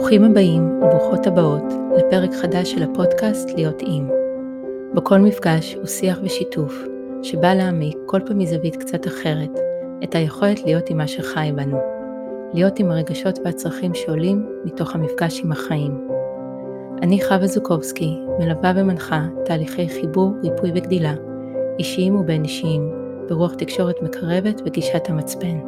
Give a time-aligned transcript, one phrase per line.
[0.00, 1.62] ברוכים הבאים וברוכות הבאות
[1.96, 4.08] לפרק חדש של הפודקאסט להיות עם.
[4.94, 6.82] בכל מפגש הוא שיח ושיתוף
[7.22, 9.58] שבא להעמיק כל פעם מזווית קצת אחרת
[10.04, 11.78] את היכולת להיות עם מה שחי בנו.
[12.54, 16.08] להיות עם הרגשות והצרכים שעולים מתוך המפגש עם החיים.
[17.02, 21.14] אני חווה זוקובסקי, מלווה ומנחה תהליכי חיבור, ריפוי וגדילה,
[21.78, 22.92] אישיים ובין אישיים,
[23.28, 25.58] ברוח תקשורת מקרבת וגישת המצפן.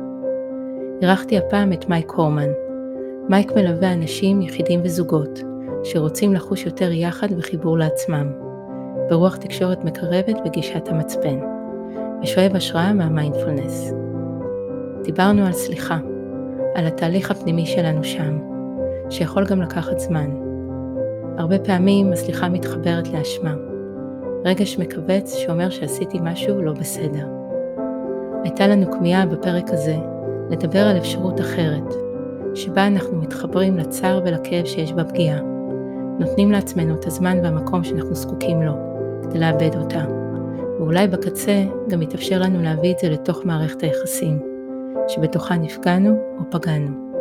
[1.02, 2.48] אירחתי הפעם את מייק הורמן,
[3.28, 5.40] מייק מלווה אנשים, יחידים וזוגות,
[5.84, 8.32] שרוצים לחוש יותר יחד וחיבור לעצמם,
[9.08, 11.38] ברוח תקשורת מקרבת וגישת המצפן,
[12.22, 13.92] ושואב השראה מהמיינדפולנס.
[15.02, 15.98] דיברנו על סליחה,
[16.74, 18.38] על התהליך הפנימי שלנו שם,
[19.10, 20.30] שיכול גם לקחת זמן.
[21.38, 23.54] הרבה פעמים הסליחה מתחברת לאשמה,
[24.44, 27.26] רגש מכווץ שאומר שעשיתי משהו לא בסדר.
[28.44, 29.96] הייתה לנו כמיהה בפרק הזה
[30.50, 31.94] לדבר על אפשרות אחרת,
[32.54, 35.40] שבה אנחנו מתחברים לצער ולכאב שיש בפגיעה,
[36.18, 38.72] נותנים לעצמנו את הזמן והמקום שאנחנו זקוקים לו,
[39.22, 40.04] כדי לאבד אותה,
[40.78, 44.38] ואולי בקצה גם יתאפשר לנו להביא את זה לתוך מערכת היחסים,
[45.08, 47.12] שבתוכה נפגענו או פגענו.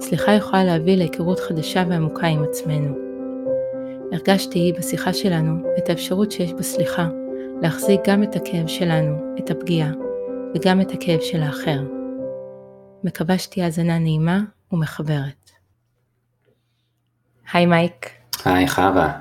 [0.00, 2.94] סליחה יכולה להביא להיכרות חדשה ועמוקה עם עצמנו.
[4.12, 7.08] הרגשתי בשיחה שלנו את האפשרות שיש בסליחה
[7.62, 9.90] להחזיק גם את הכאב שלנו, את הפגיעה,
[10.54, 11.97] וגם את הכאב של האחר.
[13.04, 14.40] מקווה שתהיה האזנה נעימה
[14.72, 15.50] ומחברת.
[17.52, 18.10] היי מייק.
[18.44, 19.20] היי חווה.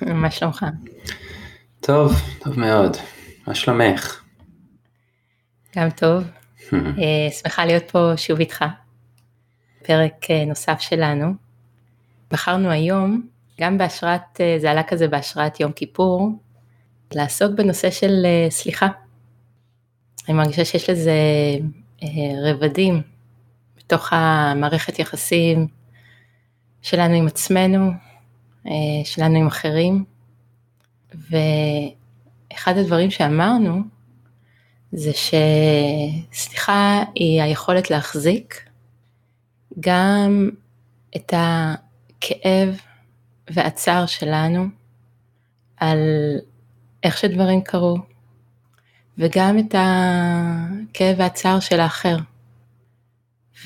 [0.22, 0.66] מה שלומך?
[1.80, 2.96] טוב, טוב מאוד.
[3.46, 4.22] מה שלומך?
[5.76, 6.24] גם טוב.
[6.72, 8.64] אה, שמחה להיות פה שוב איתך.
[9.82, 11.34] פרק אה, נוסף שלנו.
[12.30, 13.28] בחרנו היום,
[13.60, 16.30] גם בהשראת, אה, זה עלה כזה בהשראת יום כיפור,
[17.14, 18.88] לעסוק בנושא של סליחה.
[20.28, 21.12] אני מרגישה שיש לזה
[22.44, 23.02] רבדים
[23.76, 25.66] בתוך המערכת יחסים
[26.82, 27.90] שלנו עם עצמנו,
[28.66, 28.72] אה,
[29.04, 30.04] שלנו עם אחרים.
[31.14, 33.80] ואחד הדברים שאמרנו
[34.92, 35.10] זה
[36.32, 38.68] שסליחה היא היכולת להחזיק
[39.80, 40.50] גם
[41.16, 42.80] את הכאב
[43.50, 44.66] והצער שלנו
[45.76, 45.98] על
[47.02, 47.96] איך שדברים קרו,
[49.18, 52.16] וגם את הכאב והצער של האחר.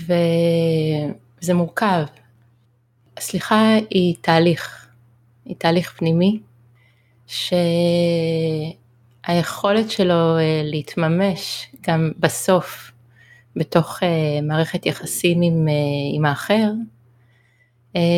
[0.00, 2.04] וזה מורכב.
[3.16, 4.88] הסליחה היא תהליך,
[5.44, 6.40] היא תהליך פנימי,
[9.26, 12.92] שהיכולת שלו אה, להתממש גם בסוף
[13.56, 15.74] בתוך אה, מערכת יחסים עם, אה,
[16.14, 16.72] עם האחר,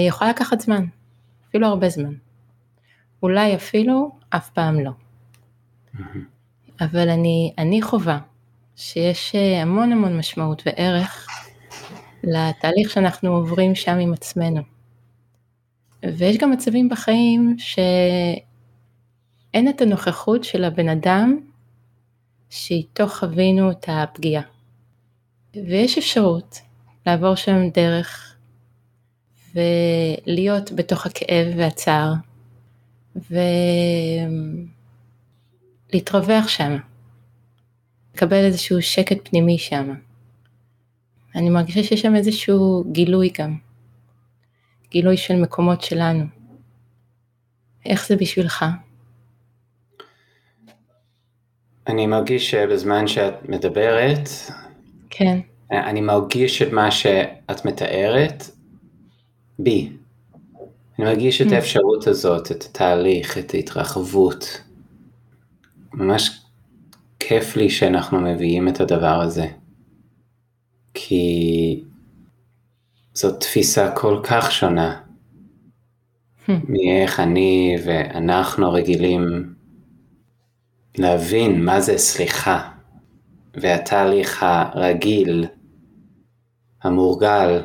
[0.09, 0.85] יכולה לקחת זמן,
[1.49, 2.15] אפילו הרבה זמן.
[3.23, 4.91] אולי אפילו אף פעם לא.
[5.95, 6.34] Mm-hmm.
[6.81, 8.19] אבל אני, אני חווה
[8.77, 11.27] שיש אה, המון המון משמעות וערך
[12.25, 14.61] לתהליך שאנחנו עוברים שם עם עצמנו.
[16.03, 18.39] ויש גם מצבים בחיים שאין
[19.69, 21.41] את הנוכחות של הבן אדם
[22.51, 24.43] שאיתו חווינו את הפגיעה.
[25.55, 26.59] ויש אפשרות
[27.07, 28.37] לעבור שם דרך
[29.55, 32.13] ולהיות בתוך הכאב והצער.
[33.17, 33.35] ו...
[35.95, 36.77] להתרווח שם,
[38.15, 39.95] לקבל איזשהו שקט פנימי שם.
[41.35, 43.57] אני מרגישה שיש שם איזשהו גילוי גם,
[44.91, 46.25] גילוי של מקומות שלנו.
[47.87, 48.65] איך זה בשבילך?
[51.87, 54.29] אני מרגיש שבזמן שאת מדברת,
[55.11, 55.39] כן.
[55.71, 58.45] אני מרגיש את מה שאת מתארת
[59.59, 59.93] בי.
[60.99, 61.55] אני מרגיש את mm.
[61.55, 64.64] האפשרות הזאת, את התהליך, את ההתרחבות.
[65.97, 66.41] ממש
[67.21, 69.47] כיף לי שאנחנו מביאים את הדבר הזה.
[70.95, 71.83] כי
[73.15, 75.01] זאת תפיסה כל כך שונה
[76.47, 76.53] hmm.
[76.69, 79.55] מאיך אני ואנחנו רגילים
[80.99, 82.71] להבין מה זה סליחה,
[83.55, 85.47] והתהליך הרגיל,
[86.83, 87.63] המורגל,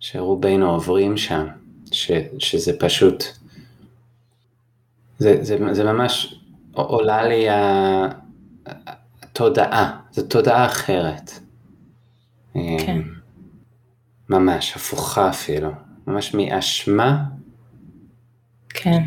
[0.00, 1.46] שרובנו עוברים שם,
[1.92, 3.24] ש, שזה פשוט,
[5.18, 6.40] זה, זה, זה ממש
[6.82, 7.46] עולה לי
[8.86, 11.30] התודעה, זו תודעה אחרת.
[12.54, 13.00] כן.
[14.28, 15.70] ממש, הפוכה אפילו,
[16.06, 17.24] ממש מאשמה.
[18.68, 19.02] כן.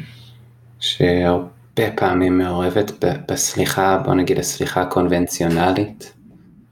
[0.80, 2.92] שהרבה פעמים מעורבת
[3.32, 6.14] בסליחה, בוא נגיד הסליחה הקונבנציונלית,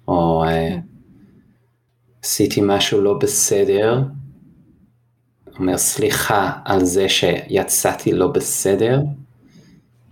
[0.07, 0.79] או אה, כן.
[2.23, 4.03] עשיתי משהו לא בסדר,
[5.59, 8.99] אומר סליחה על זה שיצאתי לא בסדר,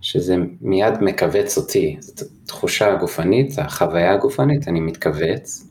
[0.06, 5.66] שזה מיד מכווץ אותי, זאת תחושה גופנית, החוויה הגופנית, אני מתכווץ,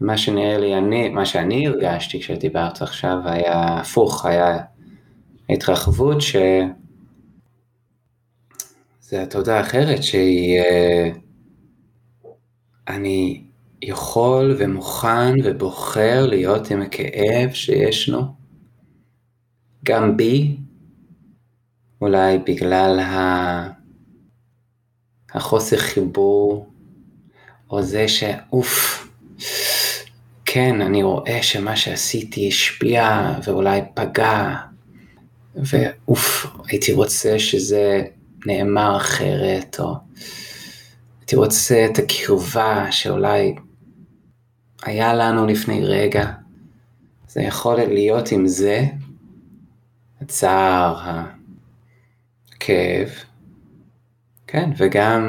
[0.00, 4.58] מה שנראה לי, אני, מה שאני הרגשתי כשדיברת עכשיו היה הפוך, היה
[5.50, 6.36] התרחבות ש...
[9.00, 10.60] זה התודה האחרת שהיא...
[10.60, 11.10] אה,
[12.88, 13.44] אני
[13.82, 18.22] יכול ומוכן ובוחר להיות עם הכאב שישנו,
[19.84, 20.56] גם בי,
[22.04, 23.68] אולי בגלל ה...
[25.34, 26.66] החוסר חיבור,
[27.70, 29.06] או זה שאוף,
[30.44, 34.56] כן, אני רואה שמה שעשיתי השפיע ואולי פגע,
[35.54, 38.02] ואוף, הייתי רוצה שזה
[38.46, 39.94] נאמר אחרת, או
[41.20, 43.54] הייתי רוצה את הקרבה שאולי
[44.82, 46.32] היה לנו לפני רגע.
[47.28, 48.84] זה יכול להיות עם זה,
[50.20, 51.24] הצער,
[52.64, 53.10] הכאב,
[54.46, 55.24] כן, וגם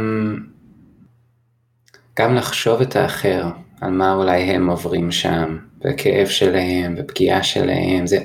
[2.19, 3.47] גם לחשוב את האחר,
[3.81, 8.17] על מה אולי הם עוברים שם, והכאב שלהם, ופגיעה שלהם, זה,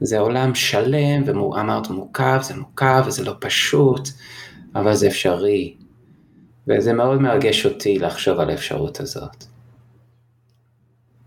[0.00, 4.08] זה עולם שלם, ואמרת מורכב, זה מורכב, וזה לא פשוט,
[4.74, 5.74] אבל זה אפשרי.
[6.68, 9.44] וזה מאוד מרגש אותי לחשוב על האפשרות הזאת.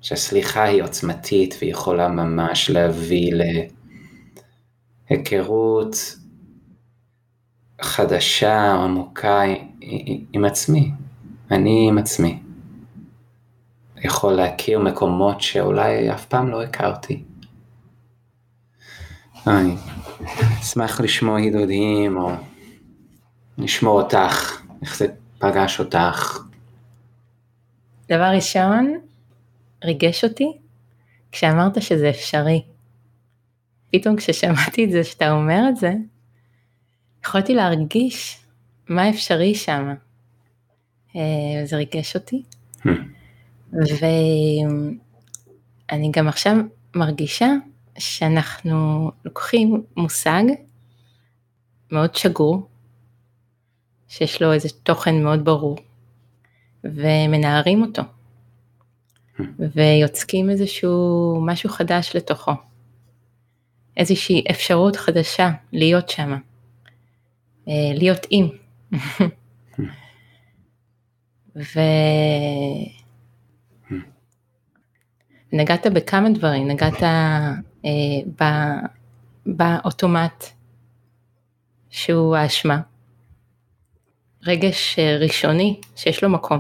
[0.01, 3.33] שהסליחה היא עוצמתית ויכולה ממש להביא
[5.09, 6.15] להיכרות
[7.81, 9.42] חדשה, עמוקה
[10.33, 10.92] עם עצמי,
[11.51, 12.39] אני עם עצמי.
[13.98, 17.24] יכול להכיר מקומות שאולי אף פעם לא הכרתי.
[19.48, 19.75] אני
[20.62, 22.31] אשמח לשמוע הידודים או
[23.57, 25.07] לשמוע אותך, איך זה
[25.39, 26.39] פגש אותך.
[28.10, 28.94] דבר ראשון,
[29.83, 30.57] ריגש אותי
[31.31, 32.62] כשאמרת שזה אפשרי.
[33.92, 35.94] פתאום כששמעתי את זה, שאתה אומר את זה,
[37.25, 38.39] יכולתי להרגיש
[38.89, 39.94] מה אפשרי שם.
[41.16, 41.22] אה,
[41.66, 42.44] זה ריגש אותי.
[42.80, 42.89] Hmm.
[45.92, 46.56] ואני גם עכשיו
[46.95, 47.48] מרגישה
[47.98, 50.44] שאנחנו לוקחים מושג
[51.92, 52.68] מאוד שגור,
[54.07, 55.77] שיש לו איזה תוכן מאוד ברור,
[56.83, 58.01] ומנערים אותו,
[59.75, 62.51] ויוצקים איזשהו משהו חדש לתוכו,
[63.98, 66.54] איזושהי אפשרות חדשה להיות שם, אה,
[67.67, 68.47] להיות עם.
[71.56, 71.79] ו...
[75.53, 77.51] נגעת בכמה דברים, נגעת אה,
[78.41, 78.44] ב...
[79.45, 80.45] באוטומט
[81.89, 82.81] שהוא האשמה,
[84.44, 86.59] רגש אה, ראשוני שיש לו מקום,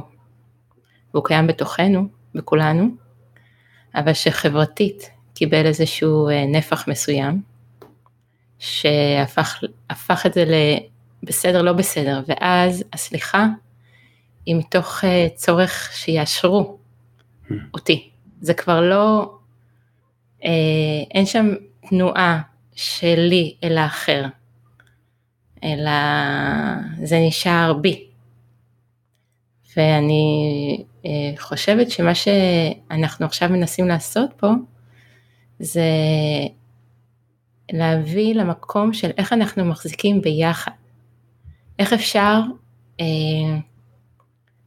[1.13, 2.87] והוא קיים בתוכנו, בכולנו,
[3.95, 7.41] אבל שחברתית קיבל איזשהו אה, נפח מסוים,
[8.59, 10.45] שהפך את זה
[11.25, 13.47] לבסדר לא בסדר, ואז הסליחה
[14.45, 16.77] היא מתוך אה, צורך שיאשרו
[17.73, 18.09] אותי.
[18.41, 19.31] זה כבר לא,
[21.11, 21.53] אין שם
[21.89, 22.41] תנועה
[22.75, 24.25] שלי אל האחר,
[25.63, 25.91] אלא
[27.03, 28.07] זה נשאר בי.
[29.77, 34.47] ואני אה, חושבת שמה שאנחנו עכשיו מנסים לעשות פה,
[35.59, 35.89] זה
[37.71, 40.71] להביא למקום של איך אנחנו מחזיקים ביחד.
[41.79, 42.39] איך אפשר,
[42.99, 43.05] אה,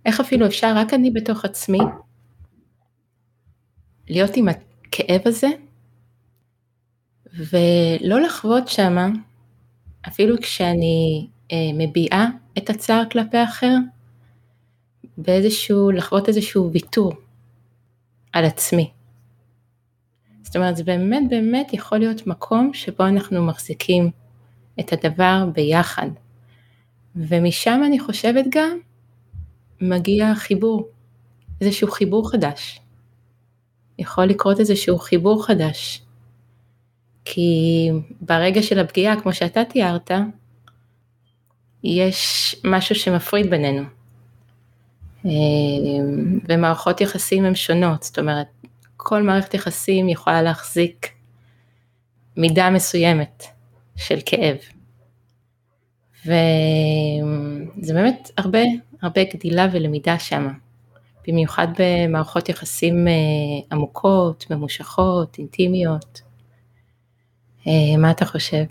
[0.07, 1.79] איך אפילו אפשר רק אני בתוך עצמי,
[4.09, 5.49] להיות עם הכאב הזה,
[7.35, 9.09] ולא לחוות שמה
[10.09, 12.27] אפילו כשאני אה, מביעה
[12.59, 13.75] את הצער כלפי האחר,
[15.19, 17.13] באיזשהו, לחוות איזשהו ויתור
[18.33, 18.91] על עצמי.
[20.43, 24.11] זאת אומרת, זה באמת באמת יכול להיות מקום שבו אנחנו מחזיקים
[24.81, 26.09] את הדבר ביחד.
[27.19, 28.79] ומשם אני חושבת גם
[29.81, 30.89] מגיע חיבור,
[31.61, 32.81] איזשהו חיבור חדש.
[33.99, 36.03] יכול לקרות איזשהו חיבור חדש
[37.25, 40.11] כי ברגע של הפגיעה, כמו שאתה תיארת,
[41.85, 43.83] יש משהו שמפריד בינינו.
[45.27, 45.31] אה,
[46.49, 48.47] ומערכות יחסים הן שונות, זאת אומרת,
[48.97, 51.13] כל מערכת יחסים יכולה להחזיק
[52.37, 53.45] מידה מסוימת
[53.97, 54.57] של כאב.
[56.29, 58.59] וזה באמת הרבה,
[59.03, 60.49] הרבה גדילה ולמידה שם,
[61.29, 63.13] במיוחד במערכות יחסים אה,
[63.73, 66.21] עמוקות, ממושכות, אינטימיות.
[67.67, 68.65] אה, מה אתה חושב?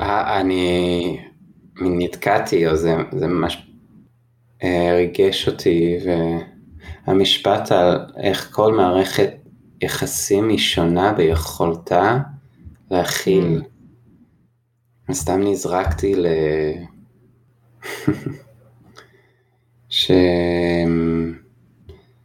[0.00, 1.18] אה, אני
[1.80, 3.66] נתקעתי, או זה, זה ממש
[4.96, 5.98] ריגש אותי,
[7.06, 9.30] והמשפט על איך כל מערכת
[9.82, 12.18] יחסים היא שונה ביכולתה
[12.92, 13.62] להכיל.
[15.12, 16.26] סתם נזרקתי ל...
[19.88, 20.10] ש...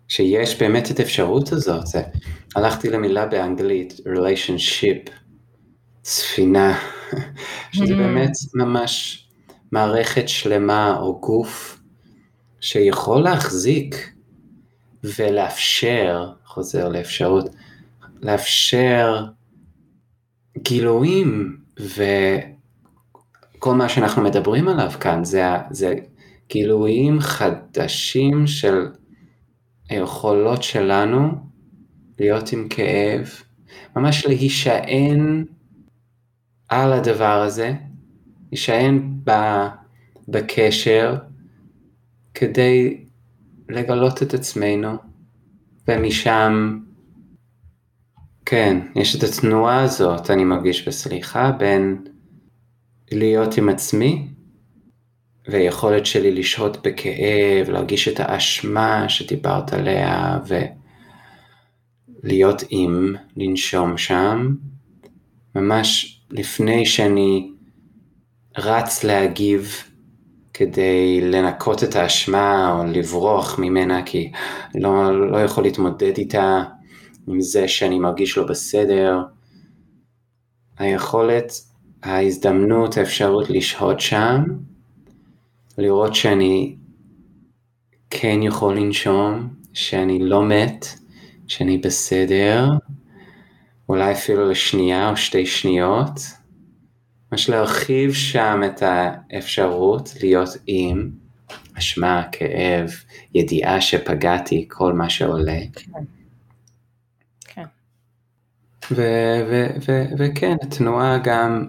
[0.08, 1.88] שיש באמת את האפשרות הזאת.
[1.88, 2.02] זה,
[2.56, 5.12] הלכתי למילה באנגלית, relationship,
[6.04, 6.80] ספינה,
[7.74, 7.98] שזה mm.
[7.98, 9.24] באמת ממש
[9.72, 11.80] מערכת שלמה או גוף
[12.60, 14.14] שיכול להחזיק
[15.04, 17.46] ולאפשר, חוזר לאפשרות,
[18.22, 19.26] לאפשר
[20.64, 25.96] גילויים וכל מה שאנחנו מדברים עליו כאן זה, זה
[26.50, 28.88] גילויים חדשים של
[29.90, 31.32] היכולות שלנו
[32.20, 33.30] להיות עם כאב,
[33.96, 35.46] ממש להישען
[36.70, 37.74] על הדבר הזה,
[38.52, 39.14] להישען
[40.28, 41.16] בקשר
[42.34, 43.06] כדי
[43.70, 44.98] לגלות את עצמנו,
[45.88, 46.80] ומשם,
[48.50, 51.98] כן, יש את התנועה הזאת, אני מרגיש בסליחה, בין
[53.12, 54.28] להיות עם עצמי,
[55.48, 60.40] ויכולת שלי לשהות בכאב, להרגיש את האשמה שדיברת עליה,
[62.24, 64.56] ולהיות עם, לנשום שם,
[65.56, 67.52] ממש לפני שאני
[68.58, 69.84] רץ להגיב
[70.54, 74.32] כדי לנקות את האשמה או לברוח ממנה כי
[74.76, 76.64] לא, לא יכול להתמודד איתה
[77.28, 79.20] עם זה שאני מרגיש לא בסדר.
[80.78, 81.52] היכולת,
[82.04, 84.44] ההזדמנות, האפשרות לשהות שם,
[85.78, 86.76] לראות שאני
[88.10, 90.86] כן יכול לנשום, שאני לא מת,
[91.48, 92.70] שאני בסדר,
[93.90, 96.12] אולי אפילו לשנייה או שתי שניות,
[97.32, 101.10] ממש להרחיב שם את האפשרות להיות עם
[101.78, 102.90] אשמה, כאב,
[103.36, 105.60] ידיעה שפגעתי, כל מה שעולה.
[105.74, 106.17] כן.
[110.18, 111.66] וכן, התנועה גם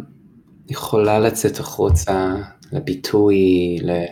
[0.69, 2.35] יכולה לצאת החוצה
[2.73, 4.05] לביטוי, ל-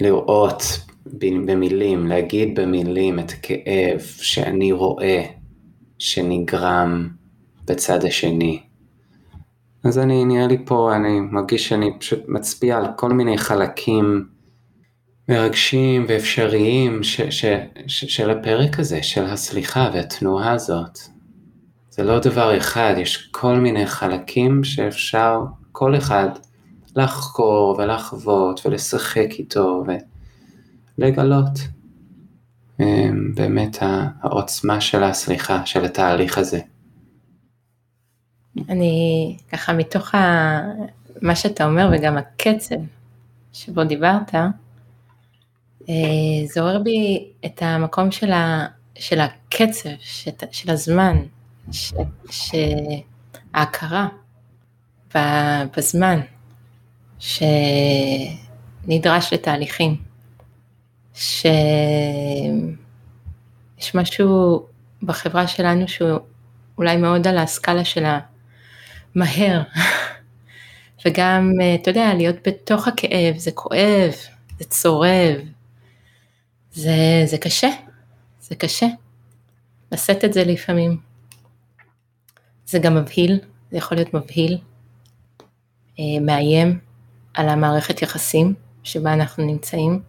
[0.00, 0.62] לראות
[1.46, 5.24] במילים, להגיד במילים את הכאב שאני רואה
[5.98, 7.08] שנגרם
[7.64, 8.62] בצד השני.
[9.84, 14.28] אז אני, נראה לי פה, אני מרגיש שאני פשוט מצביע על כל מיני חלקים
[15.28, 17.44] מרגשים ואפשריים ש, ש,
[17.86, 20.98] ש, של הפרק הזה, של הסליחה והתנועה הזאת.
[21.92, 25.40] זה לא דבר אחד, יש כל מיני חלקים שאפשר,
[25.72, 26.28] כל אחד,
[26.96, 29.84] לחקור ולחוות ולשחק איתו
[30.98, 31.58] ולגלות
[32.80, 33.76] אמ, באמת
[34.22, 36.60] העוצמה של הסליחה, של התהליך הזה.
[38.68, 40.60] אני ככה מתוך ה...
[41.22, 42.76] מה שאתה אומר וגם הקצב
[43.52, 44.34] שבו דיברת,
[45.88, 45.94] אה,
[46.44, 48.66] זה עורר בי את המקום של, ה...
[48.94, 49.90] של הקצב,
[50.52, 51.16] של הזמן.
[52.30, 54.08] שההכרה
[55.76, 56.20] בזמן
[57.18, 58.42] שנדרש
[59.32, 59.96] לתהליכים,
[61.14, 61.54] שיש
[63.94, 64.66] משהו
[65.02, 66.18] בחברה שלנו שהוא
[66.78, 68.04] אולי מאוד על הסקאלה של
[69.14, 69.62] המהר,
[71.06, 74.12] וגם, אתה יודע, להיות בתוך הכאב, זה כואב,
[74.58, 75.40] זה צורב,
[76.72, 77.68] זה, זה קשה,
[78.40, 78.86] זה קשה,
[79.92, 81.11] לשאת את זה לפעמים.
[82.72, 83.38] זה גם מבהיל,
[83.70, 84.58] זה יכול להיות מבהיל,
[85.98, 86.78] אה, מאיים,
[87.34, 90.00] על המערכת יחסים שבה אנחנו נמצאים,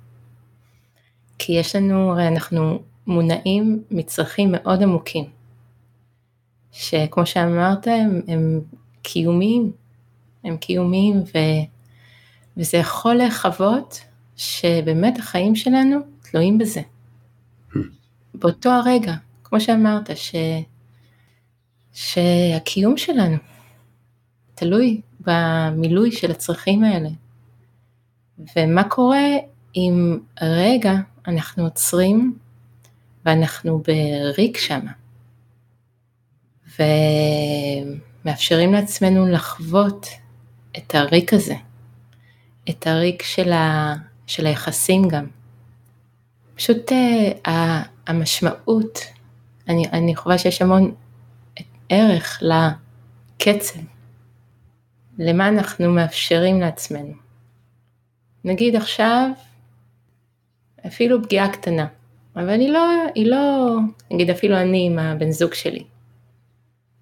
[1.40, 5.26] כי יש לנו, הרי אנחנו מונעים מצרכים מאוד עמוקים,
[6.72, 8.62] שכמו שאמרת הם, הם
[9.02, 9.72] קיומיים,
[10.44, 11.38] הם קיומיים ו,
[12.58, 14.00] וזה יכול לחוות
[14.36, 16.82] שבאמת החיים שלנו תלויים בזה.
[18.34, 20.36] באותו הרגע, כמו שאמרת, ש,
[21.94, 23.38] שהקיום שלנו
[24.56, 27.10] תלוי במילוי של הצרכים האלה.
[28.58, 29.28] ומה קורה
[29.76, 30.94] אם רגע
[31.28, 32.38] אנחנו עוצרים
[33.26, 34.92] ואנחנו בריק שמה,
[38.26, 40.08] ומאפשרים לעצמנו לחוות
[40.78, 41.56] את הריק הזה,
[42.70, 43.94] את הריק של, ה,
[44.28, 45.26] של היחסים גם.
[46.56, 47.50] פשוט uh,
[48.08, 49.00] המשמעות,
[49.68, 50.96] אני, אני חושבת שיש המון
[51.94, 53.80] ערך לקצב,
[55.20, 57.14] למה אנחנו מאפשרים לעצמנו.
[58.44, 59.30] נגיד עכשיו,
[60.88, 61.88] אפילו פגיעה קטנה,
[62.36, 62.80] אבל היא לא,
[63.16, 63.78] היא לא,
[64.12, 65.84] נגיד אפילו אני עם הבן זוג שלי,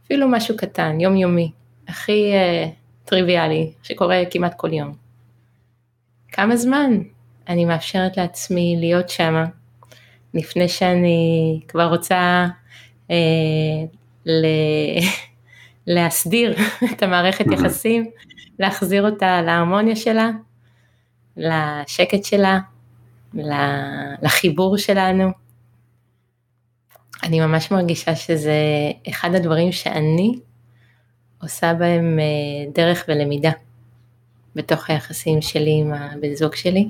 [0.05, 1.51] אפילו משהו קטן, יומיומי,
[1.87, 2.69] הכי uh,
[3.05, 4.93] טריוויאלי, שקורה כמעט כל יום.
[6.31, 7.01] כמה זמן
[7.47, 9.45] אני מאפשרת לעצמי להיות שמה,
[10.33, 12.47] לפני שאני כבר רוצה
[13.09, 13.13] ל...
[15.87, 16.55] להסדיר
[16.93, 18.05] את המערכת יחסים,
[18.59, 20.29] להחזיר אותה להרמוניה שלה,
[21.37, 22.59] לשקט שלה,
[24.21, 25.31] לחיבור שלנו.
[27.23, 28.53] אני ממש מרגישה שזה
[29.09, 30.39] אחד הדברים שאני
[31.41, 33.51] עושה בהם אה, דרך ולמידה
[34.55, 36.89] בתוך היחסים שלי עם הבן זוג שלי.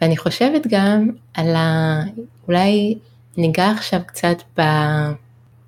[0.00, 2.00] ואני חושבת גם על ה...
[2.48, 2.98] אולי
[3.36, 4.62] ניגע עכשיו קצת ב...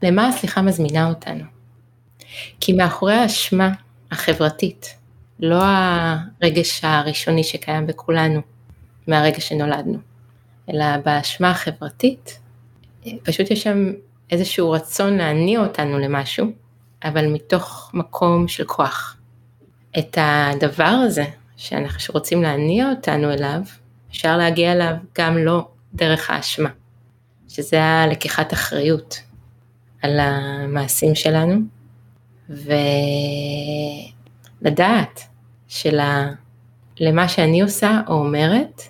[0.03, 1.45] למה הסליחה מזמינה אותנו.
[2.61, 3.71] כי מאחורי האשמה
[4.11, 4.97] החברתית,
[5.41, 8.41] לא הרגש הראשוני שקיים בכולנו
[9.07, 9.99] מהרגע שנולדנו,
[10.71, 12.39] אלא באשמה החברתית,
[13.23, 13.93] פשוט יש שם
[14.31, 16.47] איזשהו רצון להניע אותנו למשהו,
[17.05, 19.17] אבל מתוך מקום של כוח.
[19.99, 21.25] את הדבר הזה
[21.57, 23.61] שאנחנו רוצים להניע אותנו אליו,
[24.11, 26.69] אפשר להגיע אליו גם לא דרך האשמה,
[27.49, 29.21] שזה הלקיחת אחריות
[30.03, 31.57] על המעשים שלנו,
[34.61, 35.21] ולדעת
[35.69, 38.83] שלמה שאני עושה או אומרת,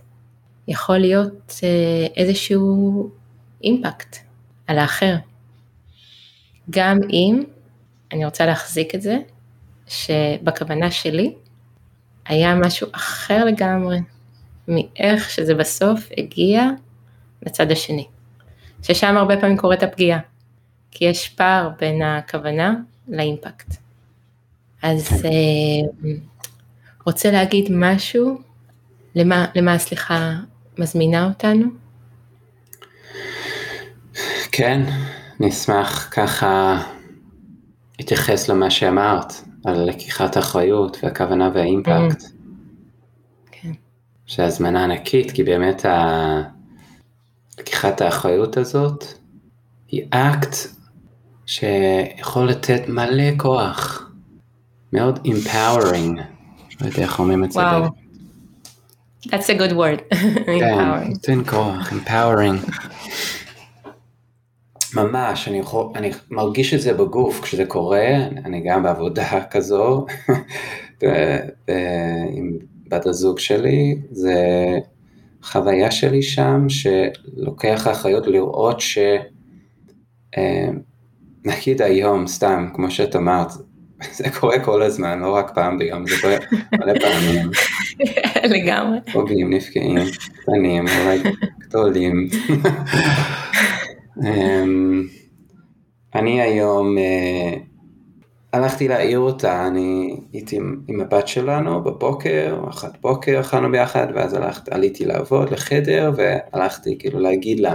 [0.69, 3.11] יכול להיות אה, איזשהו
[3.65, 4.17] אימפקט
[4.67, 5.17] על האחר.
[6.71, 7.43] גם אם,
[8.13, 9.19] אני רוצה להחזיק את זה,
[9.89, 11.35] שבכוונה שלי
[12.27, 13.99] היה משהו אחר לגמרי
[14.69, 16.63] מאיך שזה בסוף הגיע
[17.43, 18.07] לצד השני.
[18.83, 20.19] ששם הרבה פעמים קורית הפגיעה,
[20.99, 22.75] כי יש פער בין הכוונה
[23.09, 23.67] לאימפקט.
[24.83, 26.11] אז אה,
[27.07, 28.41] רוצה להגיד משהו,
[29.15, 30.33] למה, למה סליחה
[30.79, 31.67] מזמינה אותנו?
[34.53, 34.83] כן,
[35.41, 36.83] אני אשמח ככה
[37.99, 39.33] להתייחס למה שאמרת,
[39.65, 42.23] על לקיחת אחריות והכוונה והאימפקט.
[42.23, 42.31] Mm.
[43.53, 43.73] כן.
[44.27, 46.43] שהזמנה ענקית, כי באמת ה...
[47.59, 49.05] לקיחת האחריות הזאת
[49.89, 50.76] היא אקט
[51.47, 54.11] שיכול לתת מלא כוח,
[54.93, 56.21] מאוד empowering,
[56.81, 57.61] לא יודע איך אומרים את זה.
[57.61, 57.85] וואו.
[59.27, 60.17] That's a good word.
[60.61, 62.71] כן, נותן כוח, empowering.
[64.95, 70.07] ממש, אני, יכול, אני מרגיש את זה בגוף כשזה קורה, אני גם בעבודה כזו,
[72.33, 74.35] עם בת הזוג שלי, זה
[75.43, 78.99] חוויה שלי שם שלוקח אחריות לראות ש...
[81.49, 83.49] אה, נגיד היום, סתם, כמו שאת אמרת,
[84.13, 86.37] זה קורה כל הזמן, לא רק פעם ביום, זה קורה
[86.73, 87.51] מלא פעמים.
[88.57, 88.99] לגמרי.
[89.13, 89.99] פוגעים, נפגעים,
[90.43, 91.19] קטנים, אולי
[91.59, 92.29] גדולים.
[94.25, 95.07] אמ,
[96.15, 97.59] אני היום uh,
[98.53, 104.35] הלכתי להעיר אותה, אני הייתי עם, עם הבת שלנו בבוקר, אחת בוקר אכלנו ביחד, ואז
[104.35, 107.75] הלכת, עליתי לעבוד לחדר, והלכתי כאילו להגיד לה.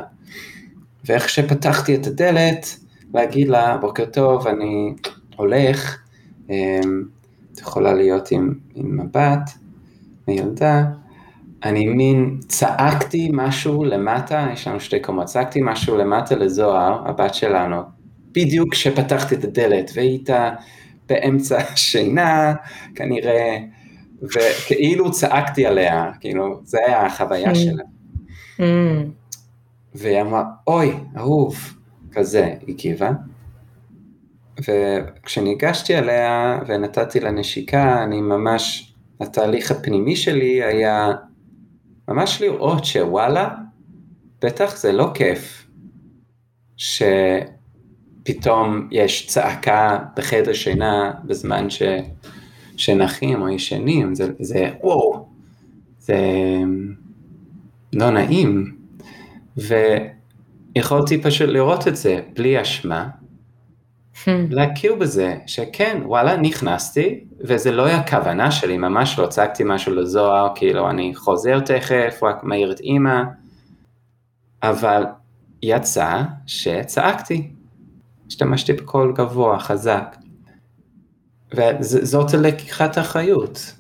[1.06, 2.78] ואיך שפתחתי את הדלת,
[3.14, 4.94] להגיד לה, בוקר טוב, אני
[5.36, 5.98] הולך,
[6.48, 6.52] um,
[7.54, 9.52] את יכולה להיות עם, עם הבת,
[10.28, 10.84] הילדה,
[11.64, 17.82] אני מין צעקתי משהו למטה, יש לנו שתי קומות, צעקתי משהו למטה לזוהר, הבת שלנו,
[18.32, 20.50] בדיוק כשפתחתי את הדלת, והיא הייתה
[21.10, 22.54] באמצע השינה,
[22.96, 23.58] כנראה,
[24.22, 27.56] וכאילו צעקתי עליה, כאילו, זה היה החוויה mm.
[27.56, 27.84] שלה.
[28.58, 28.64] Mm.
[29.96, 31.74] והיא אמרה, אוי, אהוב,
[32.12, 33.12] כזה, היא גיבה.
[34.68, 41.12] וכשניגשתי אליה ונתתי לה נשיקה, אני ממש, התהליך הפנימי שלי היה
[42.08, 43.56] ממש לראות שוואלה,
[44.42, 45.68] בטח זה לא כיף
[46.78, 47.48] שפתאום
[48.92, 51.82] יש צעקה בחדר שינה בזמן ש...
[52.78, 55.28] שנחים או ישנים, זה, זה וואו,
[56.00, 56.18] זה
[57.94, 58.76] לא נעים.
[60.76, 63.08] ויכולתי פשוט לראות את זה בלי אשמה,
[64.26, 64.30] Hmm.
[64.50, 69.28] להכיר בזה שכן, וואלה, נכנסתי, וזה לא היה כוונה שלי, ממש לא.
[69.28, 73.22] צעקתי משהו לזוהר, כאילו אני חוזר תכף, רק מעיר את אימא,
[74.64, 75.04] אבל
[75.62, 77.52] יצא שצעקתי,
[78.28, 80.16] השתמשתי בקול גבוה, חזק,
[81.54, 83.76] וזאת לקיחת אחריות,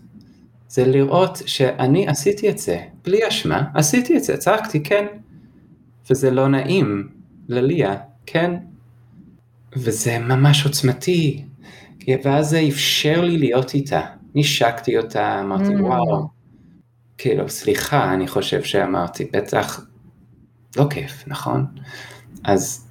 [0.67, 5.05] זה לראות שאני עשיתי את זה, בלי אשמה, עשיתי את זה, צעקתי, כן,
[6.09, 7.09] וזה לא נעים
[7.47, 8.53] לליה, כן,
[9.75, 11.45] וזה ממש עוצמתי,
[12.23, 14.01] ואז זה אפשר לי להיות איתה.
[14.35, 15.81] נשקתי אותה, אמרתי mm.
[15.81, 16.27] וואו,
[17.17, 19.85] כאילו סליחה, אני חושב שאמרתי, בטח
[20.77, 21.65] לא כיף, נכון?
[22.43, 22.87] אז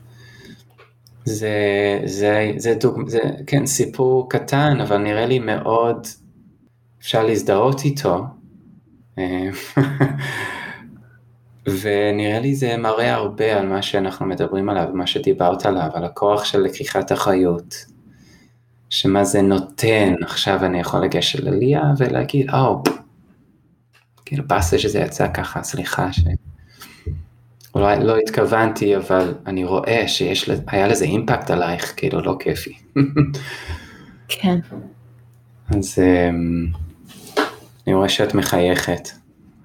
[1.24, 3.08] זה, זה, זה, דוג...
[3.08, 6.06] זה כן סיפור קטן, אבל נראה לי מאוד
[7.00, 8.24] אפשר להזדהות איתו.
[11.70, 16.04] אה, ונראה לי זה מראה הרבה על מה שאנחנו מדברים עליו, מה שדיברת עליו, על
[16.04, 17.74] הכוח של לקיחת אחריות.
[18.90, 22.90] שמה זה נותן, עכשיו אני יכול לגשת לליה ולהגיד, או, oh,
[24.24, 26.20] כאילו באסה שזה יצא ככה, סליחה ש...
[27.74, 32.78] אולי לא התכוונתי, אבל אני רואה שיש, היה לזה אימפקט עלייך, כאילו לא כיפי.
[34.28, 34.58] כן.
[35.68, 36.66] אז אמ,
[37.86, 39.08] אני רואה שאת מחייכת.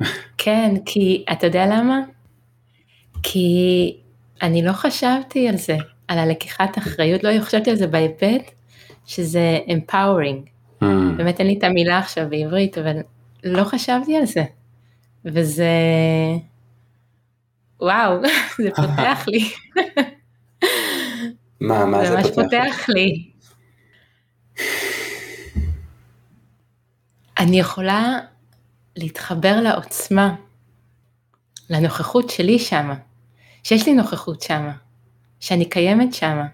[0.45, 1.99] כן, כי אתה יודע למה?
[3.23, 3.97] כי
[4.41, 5.77] אני לא חשבתי על זה,
[6.07, 8.51] על הלקיחת אחריות, לא חשבתי על זה בהיבט
[9.05, 10.49] שזה empowering.
[10.83, 10.85] Mm.
[11.17, 12.97] באמת אין לי את המילה עכשיו בעברית, אבל
[13.43, 14.43] לא חשבתי על זה.
[15.25, 15.69] וזה,
[17.81, 18.21] וואו,
[18.63, 19.49] זה פותח לי.
[21.59, 22.35] מה, מה זה, זה פותח?
[22.35, 23.29] ממש פותח לי.
[27.39, 28.19] אני יכולה
[28.95, 30.35] להתחבר לעוצמה,
[31.69, 32.95] לנוכחות שלי שמה,
[33.63, 34.73] שיש לי נוכחות שמה,
[35.39, 36.45] שאני קיימת שמה,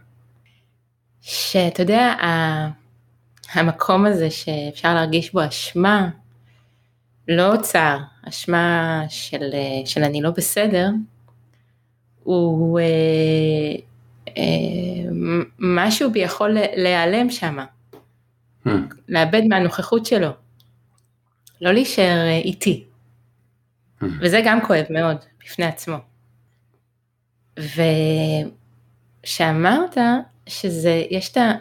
[1.22, 2.14] שאתה יודע,
[3.54, 6.10] המקום הזה שאפשר להרגיש בו אשמה,
[7.28, 8.00] לא צער,
[8.30, 9.50] אשמה של,
[9.86, 10.90] של אני לא בסדר,
[12.24, 12.86] הוא אה,
[14.38, 15.10] אה,
[15.60, 17.58] משהו בי יכול להיעלם שם,
[18.68, 18.70] hmm.
[19.10, 20.30] לאבד מהנוכחות שלו,
[21.62, 22.84] לא להישאר אה, איתי,
[24.02, 24.06] hmm.
[24.22, 25.96] וזה גם כואב מאוד בפני עצמו.
[29.26, 29.98] ושאמרת
[30.48, 31.52] שזה, יש את ה...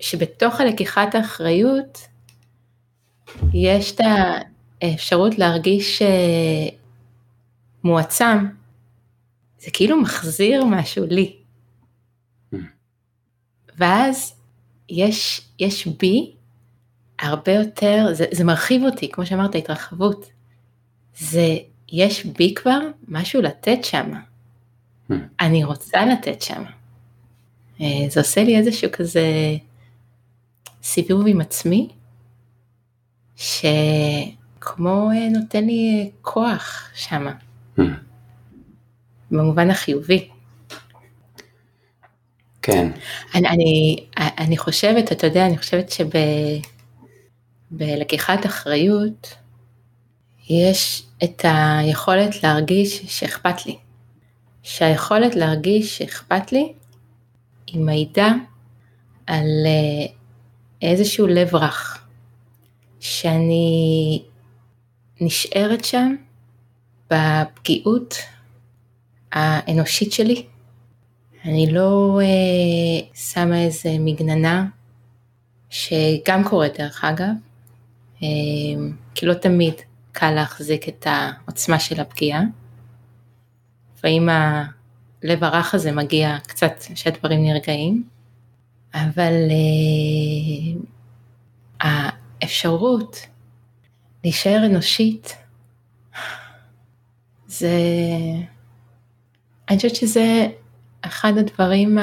[0.00, 1.98] שבתוך הלקיחת האחריות
[3.54, 4.00] יש את
[4.82, 6.68] האפשרות להרגיש אה,
[7.84, 8.46] מועצם,
[9.58, 11.36] זה כאילו מחזיר משהו לי.
[13.78, 14.34] ואז
[14.88, 16.32] יש, יש בי
[17.20, 20.30] הרבה יותר, זה, זה מרחיב אותי, כמו שאמרת, התרחבות.
[21.18, 21.56] זה,
[21.92, 22.78] יש בי כבר
[23.08, 24.12] משהו לתת שם.
[25.40, 26.62] אני רוצה לתת שם.
[27.80, 29.22] אה, זה עושה לי איזשהו כזה
[30.82, 31.88] סיבוב עם עצמי,
[33.36, 37.26] שכמו אה, נותן לי כוח שם,
[37.78, 37.82] mm.
[39.30, 40.28] במובן החיובי.
[42.62, 42.90] כן.
[43.34, 45.90] אני, אני, אני חושבת, אתה יודע, אני חושבת
[47.70, 49.34] שבלקיחת אחריות
[50.48, 53.78] יש את היכולת להרגיש שאכפת לי.
[54.62, 56.72] שהיכולת להרגיש שאכפת לי
[57.66, 58.32] היא מעידה
[59.26, 60.12] על אה,
[60.82, 62.06] איזשהו לב רך,
[63.00, 64.22] שאני
[65.20, 66.14] נשארת שם
[67.10, 68.14] בפגיעות
[69.32, 70.46] האנושית שלי.
[71.44, 74.66] אני לא אה, שמה איזה מגננה,
[75.70, 77.26] שגם קורית דרך אגב,
[79.14, 79.74] כי לא תמיד
[80.12, 82.42] קל להחזיק את העוצמה של הפגיעה.
[83.98, 88.04] לפעמים הלב הרך הזה מגיע קצת שהדברים נרגעים,
[88.94, 90.84] אבל uh,
[91.80, 93.16] האפשרות
[94.24, 95.36] להישאר אנושית,
[97.46, 97.76] זה,
[99.68, 100.46] אני חושבת שזה
[101.02, 101.98] אחד הדברים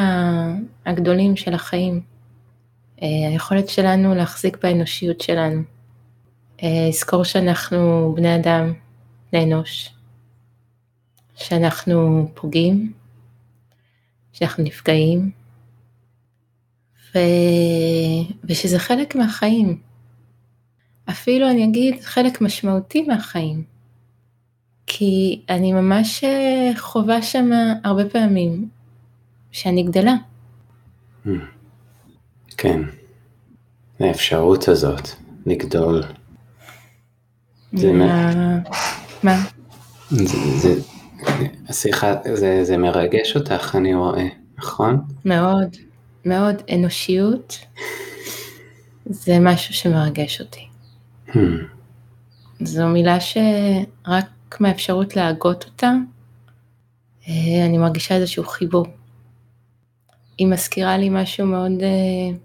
[0.85, 2.01] הגדולים של החיים,
[2.97, 3.01] uh,
[3.31, 5.61] היכולת שלנו להחזיק באנושיות שלנו,
[6.63, 8.73] לזכור שאנחנו בני אדם,
[9.31, 9.89] בני אנוש,
[11.35, 12.93] שאנחנו פוגעים,
[14.33, 15.31] שאנחנו נפגעים,
[17.15, 17.19] ו...
[18.43, 19.81] ושזה חלק מהחיים.
[21.09, 23.63] אפילו אני אגיד חלק משמעותי מהחיים.
[24.87, 27.49] כי אני ממש אה, חווה שם
[27.83, 28.69] הרבה פעמים
[29.51, 30.15] שאני גדלה.
[31.25, 31.29] Hmm.
[32.57, 32.81] כן,
[33.99, 35.09] האפשרות הזאת
[35.45, 36.03] לגדול.
[37.73, 38.59] זה מה?
[39.23, 39.43] מה?
[40.09, 40.81] זה, זה,
[41.69, 45.01] השיחה, זה, זה מרגש אותך, אני רואה, נכון?
[45.25, 45.75] מאוד,
[46.25, 46.55] מאוד.
[46.73, 47.57] אנושיות
[49.05, 50.67] זה משהו שמרגש אותי.
[51.29, 51.37] Hmm.
[52.59, 55.91] זו מילה שרק מהאפשרות להגות אותה,
[57.27, 58.85] אה, אני מרגישה איזשהו חיבור.
[60.37, 62.35] היא מזכירה לי משהו מאוד uh,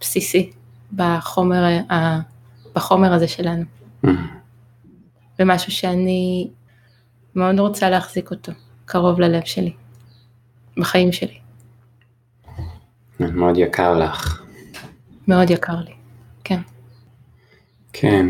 [0.00, 0.50] בסיסי
[0.96, 1.94] בחומר, uh,
[2.74, 3.64] בחומר הזה שלנו.
[4.04, 4.08] Mm.
[5.38, 6.48] ומשהו שאני
[7.34, 8.52] מאוד רוצה להחזיק אותו
[8.84, 9.72] קרוב ללב שלי,
[10.76, 11.38] בחיים שלי.
[13.20, 14.42] מאוד יקר לך.
[15.28, 15.92] מאוד יקר לי,
[16.44, 16.60] כן.
[17.92, 18.26] כן.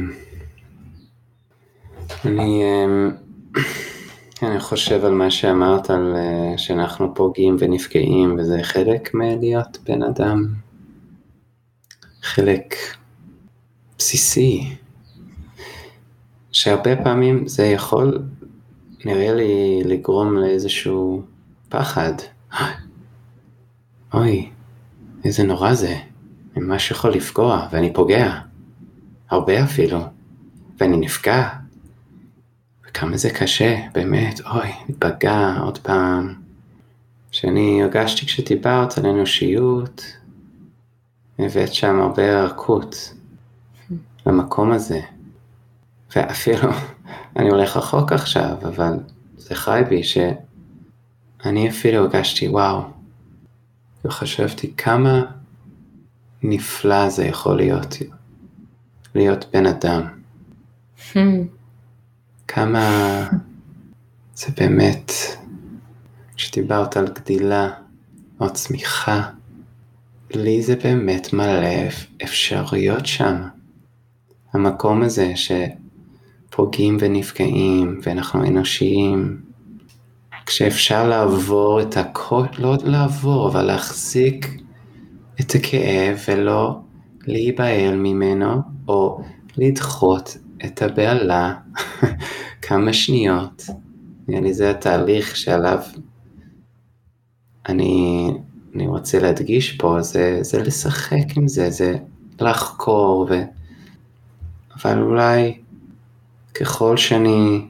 [2.25, 3.11] אני, אמ,
[4.43, 10.47] אני חושב על מה שאמרת על אה, שאנחנו פוגעים ונפגעים וזה חלק מלהיות בן אדם.
[12.23, 12.75] חלק
[13.99, 14.77] בסיסי.
[16.57, 18.23] שהרבה פעמים זה יכול
[19.05, 21.23] נראה לי לגרום לאיזשהו
[21.69, 22.13] פחד.
[24.15, 24.51] אוי,
[25.25, 25.97] איזה נורא זה.
[26.57, 28.39] ממש יכול לפגוע, ואני פוגע.
[29.31, 29.99] הרבה אפילו.
[30.81, 31.49] ואני נפגע.
[32.95, 36.35] כמה זה קשה, באמת, אוי, נפגע עוד פעם.
[37.31, 40.03] שאני הרגשתי כשדיברת על אנושיות,
[41.39, 43.15] הבאת שם הרבה ערכות
[44.27, 45.01] למקום הזה.
[46.17, 46.71] ואפילו,
[47.37, 48.99] אני הולך רחוק עכשיו, אבל
[49.37, 52.83] זה חי בי שאני אפילו הרגשתי, וואו,
[54.05, 55.23] וחשבתי כמה
[56.43, 57.97] נפלא זה יכול להיות,
[59.15, 60.03] להיות בן אדם.
[61.13, 61.17] Hmm.
[62.49, 62.89] כמה
[64.35, 65.13] זה באמת,
[66.37, 67.71] כשדיברת על גדילה
[68.41, 69.31] או צמיחה,
[70.31, 71.89] לי זה באמת מלא
[72.25, 73.37] אפשרויות שם.
[74.53, 75.33] המקום הזה
[76.57, 79.41] שפוגעים ונפגעים ואנחנו אנושיים,
[80.47, 84.63] כשאפשר לעבור את הכל, לא לעבור, אבל להחזיק
[85.41, 86.81] את הכאב ולא
[87.27, 89.21] להיבהל ממנו, או
[89.57, 91.55] לדחות את הבהלה
[92.63, 93.63] כמה שניות.
[94.29, 95.79] נראה לי זה התהליך שעליו
[97.69, 98.31] אני,
[98.75, 101.97] אני רוצה להדגיש פה, זה, זה לשחק עם זה, זה
[102.41, 103.43] לחקור, ו...
[104.77, 105.66] אבל אולי
[106.61, 107.67] ככל שאני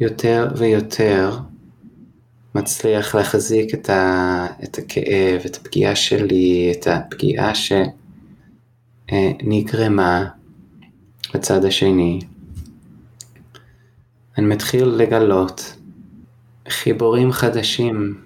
[0.00, 1.38] יותר ויותר
[2.54, 7.52] מצליח להחזיק את, ה, את הכאב, את הפגיעה שלי, את הפגיעה
[9.08, 10.28] שנגרמה
[11.34, 12.20] בצד השני,
[14.38, 15.76] אני מתחיל לגלות
[16.68, 18.22] חיבורים חדשים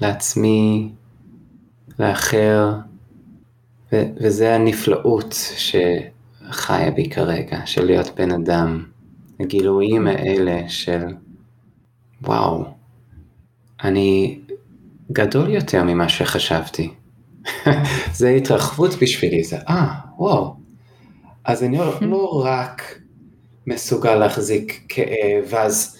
[0.00, 0.92] לעצמי,
[1.98, 2.72] לאחר,
[3.92, 8.93] ו- וזה הנפלאות שחיה בי כרגע, של להיות בן אדם.
[9.40, 11.02] הגילויים האלה של
[12.22, 12.64] וואו,
[13.84, 14.40] אני
[15.12, 16.90] גדול יותר ממה שחשבתי.
[18.18, 20.56] זה התרחבות בשבילי, זה אה, וואו.
[21.44, 22.98] אז אני לא, לא רק
[23.66, 25.96] מסוגל להחזיק כאב, ואז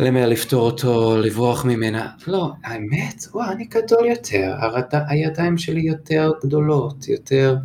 [0.00, 2.08] למר לפתור אותו, לברוח ממנה.
[2.26, 4.84] לא, האמת, וואו, אני גדול יותר, הרד...
[5.08, 7.56] הידיים שלי יותר גדולות, יותר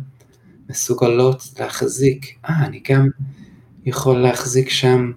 [0.70, 2.26] מסוגלות להחזיק.
[2.48, 3.08] אה, אני גם
[3.86, 5.12] יכול להחזיק שם,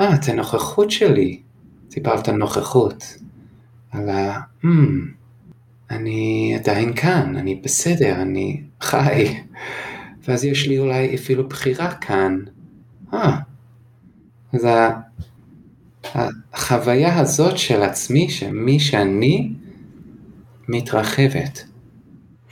[0.00, 1.40] אה, את הנוכחות שלי.
[1.88, 3.04] דיברת על נוכחות.
[3.90, 4.40] על ה...
[4.64, 4.66] Hmm,
[5.90, 9.40] אני עדיין כאן, אני בסדר, אני חי.
[10.28, 12.38] ואז יש לי אולי אפילו בחירה כאן.
[13.14, 13.36] אה,
[14.52, 14.68] אז
[16.54, 19.52] החוויה הזאת של עצמי, שמי שאני,
[20.68, 21.64] מתרחבת.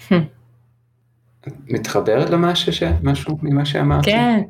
[0.09, 0.15] Hmm.
[1.69, 2.83] מתחברת למשהו ש...
[3.03, 4.11] משהו ממה שאמרתי?
[4.11, 4.41] כן,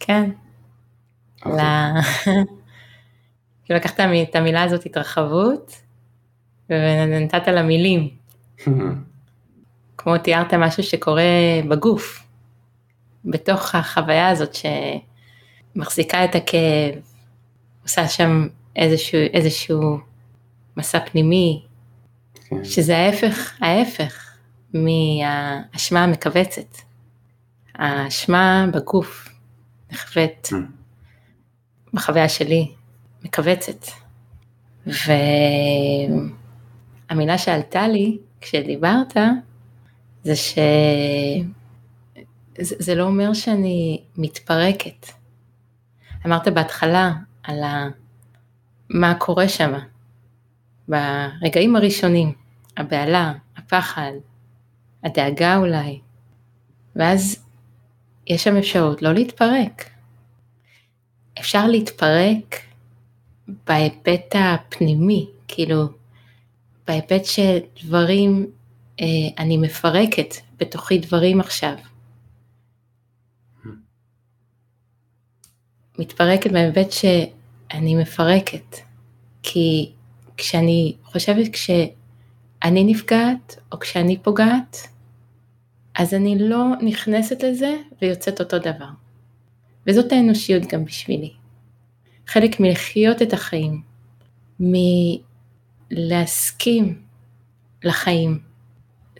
[0.00, 0.30] כן.
[1.46, 1.62] אוקיי.
[3.64, 5.72] כאילו לקחת את המילה הזאת התרחבות
[6.70, 8.08] ונתת לה מילים.
[9.98, 11.22] כמו תיארת משהו שקורה
[11.68, 12.26] בגוף,
[13.24, 14.56] בתוך החוויה הזאת
[15.74, 16.94] שמחזיקה את הכאב,
[17.82, 19.98] עושה שם איזשהו, איזשהו
[20.76, 21.62] מסע פנימי,
[22.34, 22.64] כן.
[22.64, 24.34] שזה ההפך, ההפך
[24.74, 26.76] מהאשמה המכווצת.
[27.74, 29.27] האשמה בגוף
[29.92, 30.56] נחווית mm.
[31.92, 32.74] בחוויה שלי,
[33.24, 33.86] מכווצת.
[37.10, 39.16] והמילה שעלתה לי כשדיברת,
[40.22, 41.44] זה שזה
[42.58, 45.06] זה לא אומר שאני מתפרקת.
[46.26, 47.88] אמרת בהתחלה על ה...
[48.90, 49.72] מה קורה שם,
[50.88, 52.32] ברגעים הראשונים,
[52.76, 54.12] הבהלה, הפחד,
[55.04, 56.00] הדאגה אולי,
[56.96, 57.47] ואז
[58.28, 59.90] יש שם אפשרות לא להתפרק.
[61.40, 62.56] אפשר להתפרק
[63.66, 65.88] בהיבט הפנימי, כאילו,
[66.86, 68.46] בהיבט שדברים,
[69.00, 69.06] אה,
[69.38, 71.74] אני מפרקת בתוכי דברים עכשיו.
[75.98, 78.76] מתפרקת בהיבט שאני מפרקת,
[79.42, 79.92] כי
[80.36, 84.88] כשאני חושבת כשאני נפגעת או כשאני פוגעת,
[85.98, 88.88] אז אני לא נכנסת לזה ויוצאת אותו דבר.
[89.86, 91.32] וזאת האנושיות גם בשבילי.
[92.26, 93.82] חלק מלחיות את החיים,
[95.90, 97.02] מלהסכים
[97.84, 98.38] לחיים,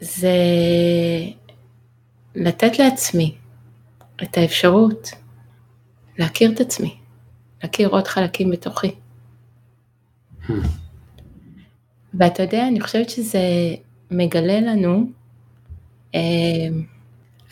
[0.00, 0.32] זה
[2.34, 3.36] לתת לעצמי
[4.22, 5.10] את האפשרות
[6.18, 6.96] להכיר את עצמי,
[7.62, 8.90] להכיר עוד חלקים בתוכי.
[10.42, 10.52] Hmm.
[12.14, 13.40] ואתה יודע, אני חושבת שזה
[14.10, 15.10] מגלה לנו,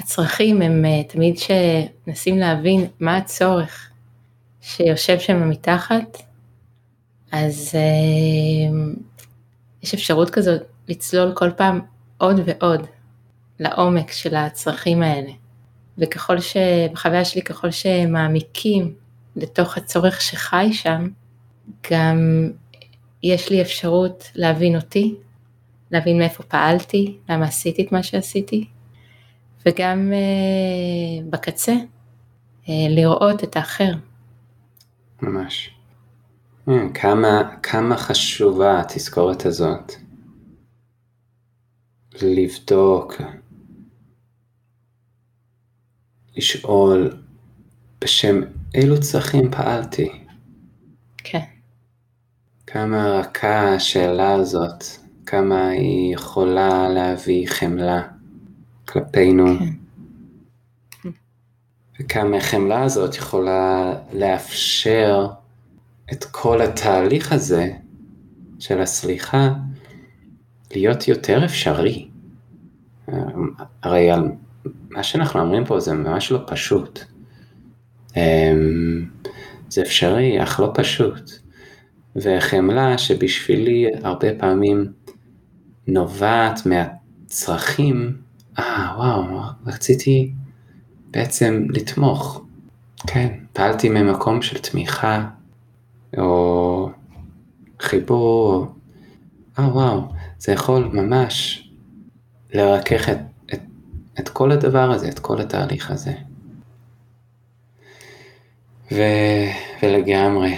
[0.00, 3.90] הצרכים הם אה, תמיד שמנסים להבין מה הצורך
[4.60, 6.22] שיושב שם מתחת,
[7.32, 8.78] אז אה,
[9.82, 11.80] יש אפשרות כזאת לצלול כל פעם
[12.18, 12.86] עוד ועוד
[13.60, 15.32] לעומק של הצרכים האלה.
[15.98, 16.56] וככל ש...
[16.92, 18.94] בחוויה שלי, ככל שמעמיקים
[19.36, 21.08] לתוך הצורך שחי שם,
[21.90, 22.50] גם
[23.22, 25.14] יש לי אפשרות להבין אותי,
[25.90, 28.66] להבין מאיפה פעלתי, למה עשיתי את מה שעשיתי,
[29.66, 31.74] וגם אה, בקצה,
[32.68, 33.92] אה, לראות את האחר.
[35.22, 35.70] ממש.
[36.66, 39.92] כן, כמה, כמה חשובה התזכורת הזאת.
[42.22, 43.14] לבדוק,
[46.36, 47.16] לשאול
[48.00, 48.40] בשם
[48.74, 50.22] אילו צרכים פעלתי.
[51.16, 51.44] כן.
[52.66, 54.84] כמה רכה השאלה הזאת,
[55.26, 58.02] כמה היא יכולה להביא חמלה
[58.88, 59.46] כלפינו.
[61.02, 61.10] כן.
[62.00, 65.26] וכמה החמלה הזאת יכולה לאפשר
[66.12, 67.72] את כל התהליך הזה
[68.58, 69.54] של הסליחה
[70.74, 72.08] להיות יותר אפשרי.
[73.82, 74.32] הרי על
[74.90, 77.00] מה שאנחנו אומרים פה זה ממש לא פשוט.
[78.16, 79.04] אמ,
[79.68, 81.30] זה אפשרי, אך לא פשוט.
[82.16, 84.92] וחמלה שבשבילי הרבה פעמים
[85.86, 88.16] נובעת מהצרכים,
[88.58, 89.22] אה וואו,
[89.66, 90.32] רציתי
[91.10, 92.42] בעצם לתמוך.
[93.06, 95.28] כן, פעלתי ממקום של תמיכה,
[96.18, 96.90] או
[97.80, 98.66] חיבור,
[99.58, 100.02] אה וואו,
[100.38, 101.68] זה יכול ממש
[102.54, 103.18] לרכך את,
[103.54, 103.60] את,
[104.20, 106.12] את כל הדבר הזה, את כל התהליך הזה.
[108.92, 109.02] ו,
[109.82, 110.56] ולגמרי,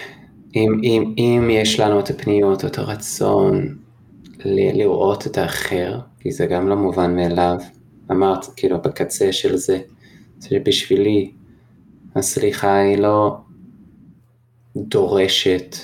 [0.56, 3.76] אם, אם, אם יש לנו את הפניות, את הרצון
[4.44, 7.57] לראות את האחר, כי זה גם לא מובן מאליו,
[8.11, 9.81] אמרת כאילו בקצה של זה,
[10.40, 11.33] שבשבילי
[12.16, 13.38] הסליחה היא לא
[14.77, 15.77] דורשת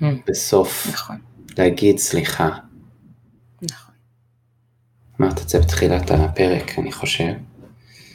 [0.00, 0.04] mm.
[0.28, 1.16] בסוף נכון.
[1.58, 2.48] להגיד סליחה.
[3.62, 3.94] נכון.
[5.20, 7.32] אמרת את זה בתחילת הפרק, אני חושב.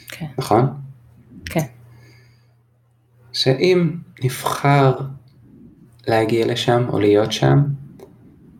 [0.08, 0.26] כן.
[0.38, 0.66] נכון?
[1.44, 1.66] כן.
[3.32, 3.90] שאם
[4.24, 4.98] נבחר
[6.06, 7.58] להגיע לשם או להיות שם,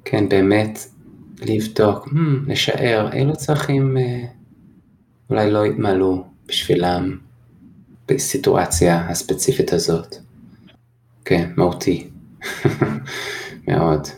[0.04, 0.78] כן, באמת
[1.40, 4.24] לבדוק, hmm, לשער אילו צרכים אה,
[5.30, 7.18] אולי לא יתמלאו בשבילם
[8.08, 10.16] בסיטואציה הספציפית הזאת.
[11.24, 12.10] כן, מהותי.
[13.68, 14.08] מאוד.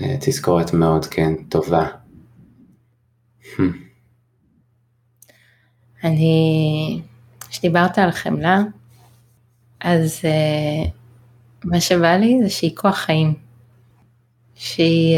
[0.00, 1.88] אה, תזכורת מאוד, כן, טובה.
[3.42, 3.62] Hmm.
[6.04, 7.00] אני,
[7.48, 8.62] כשדיברת על חמלה,
[9.80, 10.88] אז uh,
[11.64, 13.45] מה שבא לי זה שהיא כוח חיים.
[14.56, 15.16] שהיא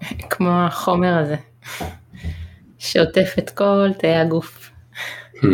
[0.00, 1.36] uh, כמו החומר הזה,
[2.78, 4.70] שעוטף את כל תאי הגוף.
[5.36, 5.46] Hmm.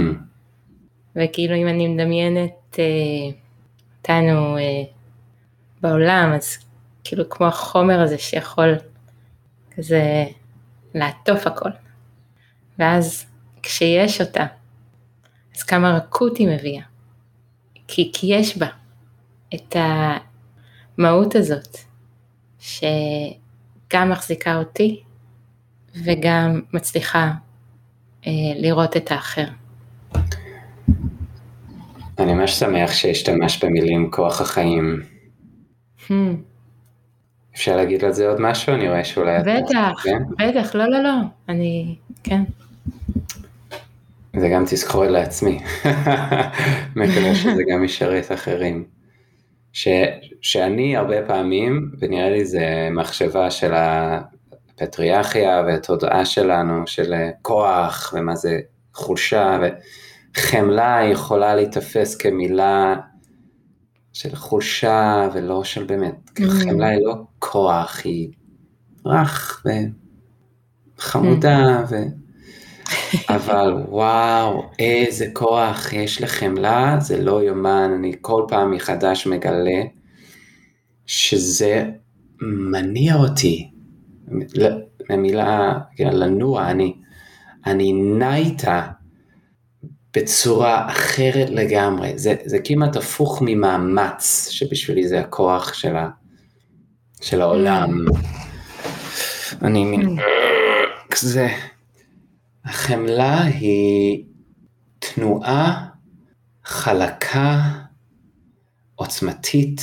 [1.16, 2.78] וכאילו אם אני מדמיינת uh,
[3.98, 4.60] אותנו uh,
[5.80, 6.58] בעולם, אז
[7.04, 8.74] כאילו כמו החומר הזה שיכול
[9.76, 10.24] כזה
[10.94, 11.70] לעטוף הכל.
[12.78, 13.26] ואז
[13.62, 14.46] כשיש אותה,
[15.56, 16.82] אז כמה רכות היא מביאה.
[17.88, 18.66] כי, כי יש בה
[19.54, 19.76] את
[20.98, 21.85] המהות הזאת,
[22.66, 25.02] שגם מחזיקה אותי
[26.04, 27.30] וגם מצליחה
[28.26, 29.46] אה, לראות את האחר.
[32.18, 35.02] אני ממש שמח שהשתמש במילים כוח החיים.
[36.08, 36.12] Hmm.
[37.54, 38.74] אפשר להגיד על זה עוד משהו?
[38.74, 39.38] אני רואה שאולי...
[39.38, 40.22] בטח, כן?
[40.38, 41.14] בטח, לא, לא, לא,
[41.48, 42.42] אני, כן.
[44.36, 45.58] זה גם תזכורת לעצמי,
[46.96, 48.95] מקווה שזה גם ישרת אחרים.
[49.76, 49.88] ש,
[50.42, 58.60] שאני הרבה פעמים, ונראה לי זה מחשבה של הפטריארכיה והתודעה שלנו, של כוח ומה זה
[58.94, 59.58] חולשה,
[60.36, 62.96] וחמלה יכולה להיתפס כמילה
[64.12, 66.42] של חולשה ולא של באמת, mm.
[66.48, 68.28] חמלה היא לא כוח, היא
[69.06, 69.66] רך
[70.98, 71.96] וחמודה, ו...
[73.28, 79.82] אבל וואו, איזה כוח יש לחמלה, זה לא יאומן, אני כל פעם מחדש מגלה
[81.06, 81.84] שזה
[82.40, 83.70] מניע אותי,
[85.10, 86.94] המילה, לנוע, אני,
[87.66, 88.86] אני נע איתה
[90.16, 96.08] בצורה אחרת לגמרי, זה, זה כמעט הפוך ממאמץ, שבשבילי זה הכוח של, ה,
[97.20, 98.04] של העולם.
[99.62, 100.16] אני מין,
[101.10, 101.48] כזה,
[102.66, 104.24] החמלה היא
[104.98, 105.86] תנועה
[106.64, 107.60] חלקה,
[108.94, 109.80] עוצמתית,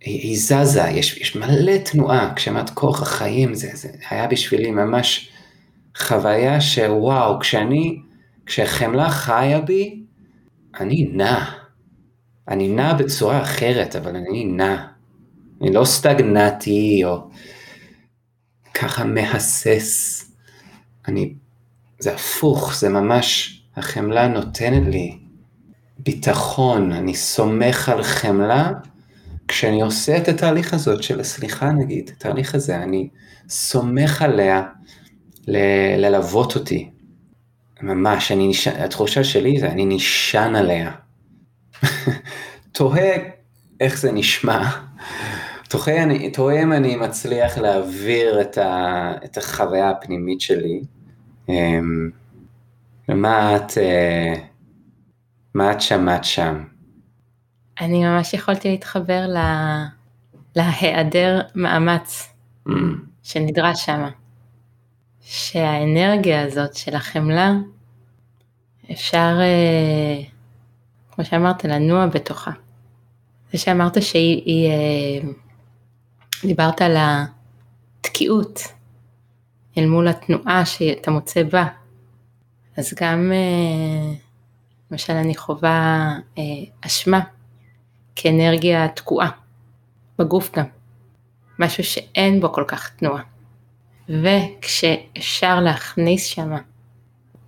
[0.00, 5.30] היא, היא זזה, יש, יש מלא תנועה, כשאמרת כוח החיים, זה, זה היה בשבילי ממש
[5.96, 8.00] חוויה שוואו, כשאני
[8.46, 10.02] כשהחמלה חיה בי,
[10.80, 11.44] אני נע.
[12.48, 14.86] אני נע בצורה אחרת, אבל אני נע.
[15.60, 17.30] אני לא סטגנטי או
[18.74, 20.24] ככה מהסס.
[21.08, 21.34] אני,
[21.98, 25.18] זה הפוך, זה ממש, החמלה נותנת לי
[25.98, 28.72] ביטחון, אני סומך על חמלה,
[29.48, 33.08] כשאני עושה את התהליך הזאת של הסליחה נגיד, התהליך הזה, אני
[33.48, 34.62] סומך עליה
[35.48, 36.90] ל- ללוות אותי.
[37.82, 40.90] ממש, אני נשען, התחושה שלי זה אני נשען עליה.
[42.72, 43.16] תוהה
[43.80, 44.70] איך זה נשמע,
[46.32, 50.80] תוהה אם אני מצליח להעביר את, ה, את החוויה הפנימית שלי.
[51.48, 52.10] אמ,
[53.08, 54.34] מה את, אה,
[55.54, 56.64] מה את שמעת שם?
[57.80, 59.84] אני ממש יכולתי להתחבר לה...
[60.56, 62.34] להיעדר מאמץ
[62.68, 62.72] mm.
[63.22, 64.08] שנדרש שם.
[65.20, 67.52] שהאנרגיה הזאת של החמלה,
[68.92, 70.22] אפשר, אה,
[71.10, 72.50] כמו שאמרת, לנוע בתוכה.
[73.52, 75.28] זה שאמרת שהיא, היא, אה,
[76.44, 76.96] דיברת על
[78.00, 78.62] התקיעות
[79.78, 81.66] אל מול התנועה שאתה מוצא בה,
[82.76, 84.14] אז גם, אה,
[84.90, 86.08] למשל אני חווה
[86.80, 87.20] אשמה
[88.16, 89.30] כאנרגיה תקועה,
[90.18, 90.64] בגוף גם,
[91.58, 93.22] משהו שאין בו כל כך תנועה.
[94.08, 96.52] וכשאפשר להכניס שם,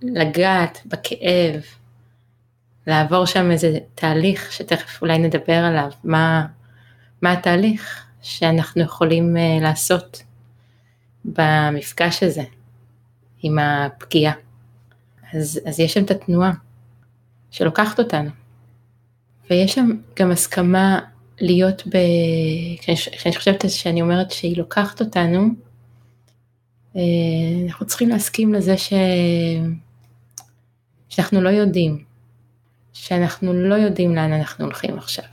[0.01, 1.61] לגעת בכאב,
[2.87, 6.45] לעבור שם איזה תהליך שתכף אולי נדבר עליו, מה,
[7.21, 10.23] מה התהליך שאנחנו יכולים uh, לעשות
[11.25, 12.43] במפגש הזה
[13.43, 14.33] עם הפגיעה.
[15.33, 16.51] אז, אז יש שם את התנועה
[17.51, 18.29] שלוקחת אותנו,
[19.49, 20.99] ויש שם גם הסכמה
[21.41, 21.97] להיות ב...
[22.81, 25.47] כשאני, חושבת שאני אומרת שהיא לוקחת אותנו,
[26.95, 27.01] אה,
[27.67, 28.93] אנחנו צריכים להסכים לזה ש...
[31.09, 32.03] שאנחנו לא יודעים,
[32.93, 35.25] שאנחנו לא יודעים לאן אנחנו הולכים עכשיו.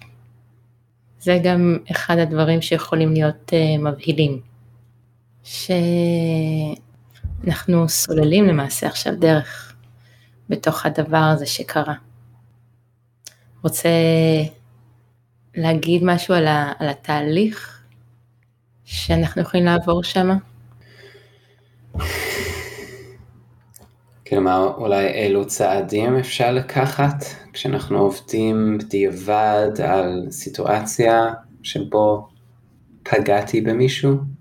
[1.20, 4.40] זה גם אחד הדברים שיכולים להיות uh, מבהילים,
[5.44, 5.78] שאנחנו
[7.88, 9.74] סוללים למעשה עכשיו דרך
[10.48, 11.94] בתוך הדבר הזה שקרה.
[13.62, 13.88] רוצה
[15.54, 17.82] להגיד משהו על, ה, על התהליך
[18.84, 20.28] שאנחנו יכולים לעבור שם?
[24.28, 31.32] כלומר, אולי אילו צעדים אפשר לקחת כשאנחנו עובדים בדיעבד על סיטואציה
[31.62, 32.28] שבו
[33.02, 34.37] פגעתי במישהו?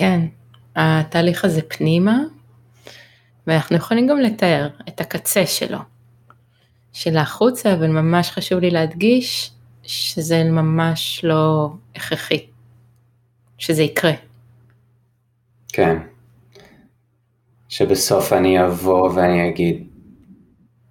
[0.00, 0.20] כן,
[0.76, 2.18] התהליך הזה פנימה,
[3.46, 5.78] ואנחנו יכולים גם לתאר את הקצה שלו,
[6.92, 9.50] של החוצה, אבל ממש חשוב לי להדגיש
[9.82, 12.46] שזה ממש לא הכרחי,
[13.58, 14.12] שזה יקרה.
[15.72, 15.96] כן.
[17.68, 19.86] שבסוף אני אבוא ואני אגיד,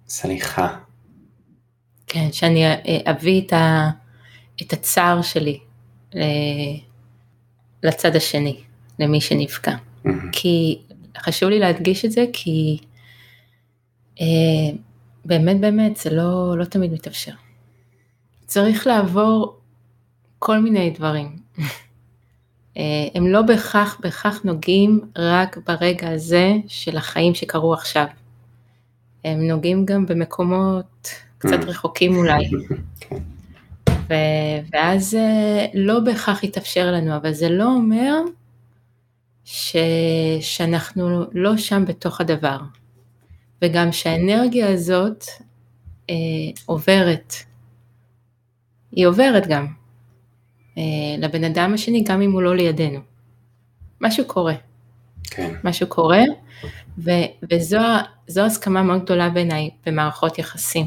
[0.08, 0.76] סליחה.
[2.06, 2.64] כן, שאני
[3.10, 3.90] אביא את, ה,
[4.62, 5.60] את הצער שלי
[7.82, 8.60] לצד השני,
[9.00, 9.74] למי שנפגע.
[9.74, 10.10] Mm-hmm.
[10.32, 10.78] כי
[11.18, 12.78] חשוב לי להדגיש את זה, כי
[14.20, 14.26] אה,
[15.24, 17.32] באמת באמת זה לא, לא תמיד מתאפשר.
[18.46, 19.56] צריך לעבור
[20.38, 21.36] כל מיני דברים.
[22.76, 28.06] אה, הם לא בהכרח בהכרח נוגעים רק ברגע הזה של החיים שקרו עכשיו.
[29.24, 31.66] הם נוגעים גם במקומות קצת mm.
[31.66, 32.50] רחוקים אולי.
[34.08, 38.14] ו- ואז אה, לא בהכרח יתאפשר לנו, אבל זה לא אומר
[39.52, 39.76] ש-
[40.40, 42.58] שאנחנו לא שם בתוך הדבר.
[43.62, 45.24] וגם שהאנרגיה הזאת
[46.10, 46.14] אה,
[46.66, 47.34] עוברת.
[48.92, 49.66] היא עוברת גם.
[50.78, 50.82] אה,
[51.18, 53.00] לבן אדם השני גם אם הוא לא לידינו.
[54.00, 54.54] משהו קורה.
[55.30, 55.54] כן.
[55.64, 56.22] משהו קורה,
[56.98, 57.10] ו-
[57.52, 60.86] וזו הסכמה מאוד גדולה בעיניי במערכות יחסים.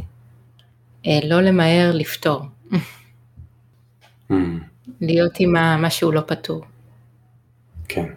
[1.08, 2.42] אה, לא למהר לפתור.
[2.72, 2.76] Mm.
[5.02, 6.66] להיות עם משהו לא פתור.
[7.88, 8.14] כן.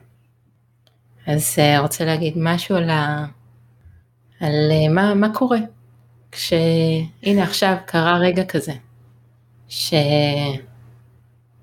[1.27, 3.27] אז uh, רוצה להגיד משהו על, ה...
[4.41, 5.59] על uh, מה, מה קורה?
[6.33, 8.73] כשהנה עכשיו קרה רגע כזה,
[9.69, 9.95] ש...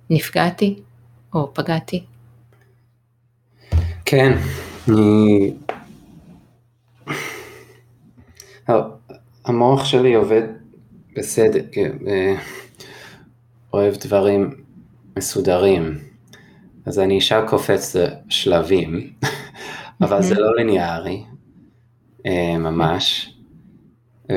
[0.09, 0.79] נפגעתי
[1.33, 2.03] או פגעתי?
[4.05, 4.37] כן,
[4.89, 5.53] אני...
[9.45, 10.41] המוח שלי עובד
[11.15, 11.61] בסדר,
[12.07, 12.35] אה,
[13.73, 14.49] אוהב דברים
[15.17, 15.99] מסודרים,
[16.85, 19.13] אז אני ישר קופץ לשלבים,
[20.03, 21.23] אבל זה לא ליניארי,
[22.25, 23.33] אה, ממש.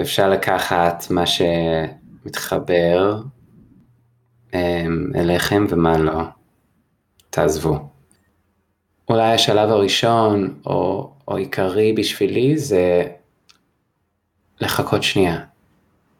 [0.00, 3.22] אפשר לקחת מה שמתחבר
[4.54, 6.22] אמ, אליכם ומה לא.
[7.30, 7.88] תעזבו.
[9.08, 13.04] אולי השלב הראשון או, או עיקרי בשבילי זה
[14.60, 15.40] לחכות שנייה,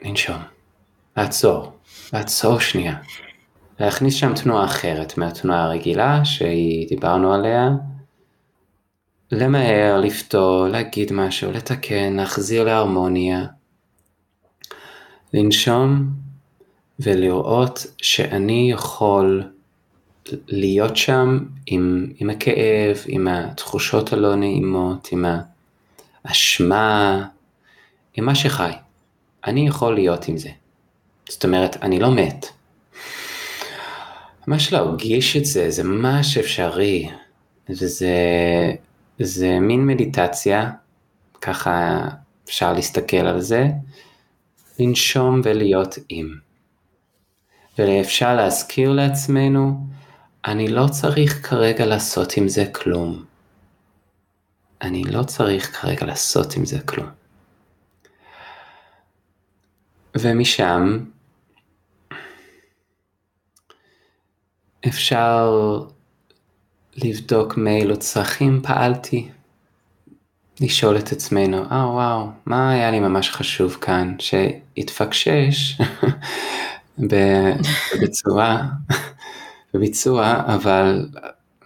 [0.05, 0.43] לנשום,
[1.17, 1.73] לעצור,
[2.13, 2.97] לעצור שנייה,
[3.81, 7.71] להכניס שם תנועה אחרת מהתנועה הרגילה שהיא דיברנו עליה,
[9.33, 13.47] למהר, לפתור, להגיד משהו, לתקן, להחזיר להרמוניה,
[15.35, 16.07] לנשום
[17.01, 19.43] ולראות שאני יכול
[20.49, 25.25] להיות שם עם, עם הכאב, עם התחושות הלא נעימות, עם
[26.25, 27.27] האשמה,
[28.15, 28.73] עם מה שחי.
[29.47, 30.51] אני יכול להיות עם זה.
[31.29, 32.47] זאת אומרת, אני לא מת.
[34.49, 37.09] ממש להרגיש את זה, זה ממש אפשרי.
[37.69, 38.15] וזה
[39.19, 40.71] זה מין מדיטציה,
[41.41, 42.09] ככה
[42.45, 43.67] אפשר להסתכל על זה,
[44.79, 46.35] לנשום ולהיות עם.
[47.79, 49.87] ואפשר להזכיר לעצמנו,
[50.45, 53.25] אני לא צריך כרגע לעשות עם זה כלום.
[54.83, 57.07] אני לא צריך כרגע לעשות עם זה כלום.
[60.15, 60.99] ומשם
[64.89, 65.51] אפשר
[67.05, 69.29] לבדוק מאילו צרכים פעלתי.
[70.61, 75.81] לשאול את עצמנו, אה oh, וואו, מה היה לי ממש חשוב כאן, שהתפקשש
[78.03, 78.63] בצורה,
[79.75, 81.09] בביצוע, אבל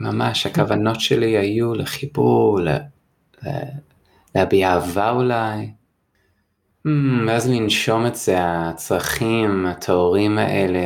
[0.00, 2.60] ממש הכוונות שלי היו לחיבור,
[4.34, 5.70] להביע אהבה אולי,
[6.86, 6.90] hmm,
[7.26, 10.80] ואז לנשום את זה, הצרכים הטהורים האלה,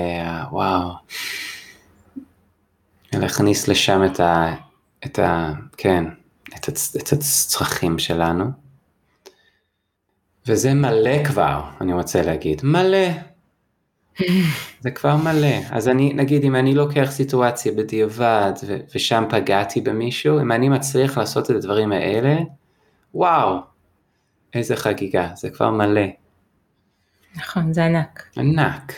[0.50, 0.90] וואו.
[3.18, 4.54] להכניס לשם את ה...
[5.06, 5.52] את ה...
[5.76, 6.04] כן,
[6.56, 8.44] את, הצ, את הצרכים שלנו.
[10.46, 13.08] וזה מלא כבר, אני רוצה להגיד, מלא.
[14.80, 15.56] זה כבר מלא.
[15.70, 21.18] אז אני, נגיד, אם אני לוקח סיטואציה בדיעבד ו- ושם פגעתי במישהו, אם אני מצליח
[21.18, 22.36] לעשות את הדברים האלה,
[23.14, 23.58] וואו,
[24.54, 26.06] איזה חגיגה, זה כבר מלא.
[27.36, 28.28] נכון, זה ענק.
[28.36, 28.92] ענק.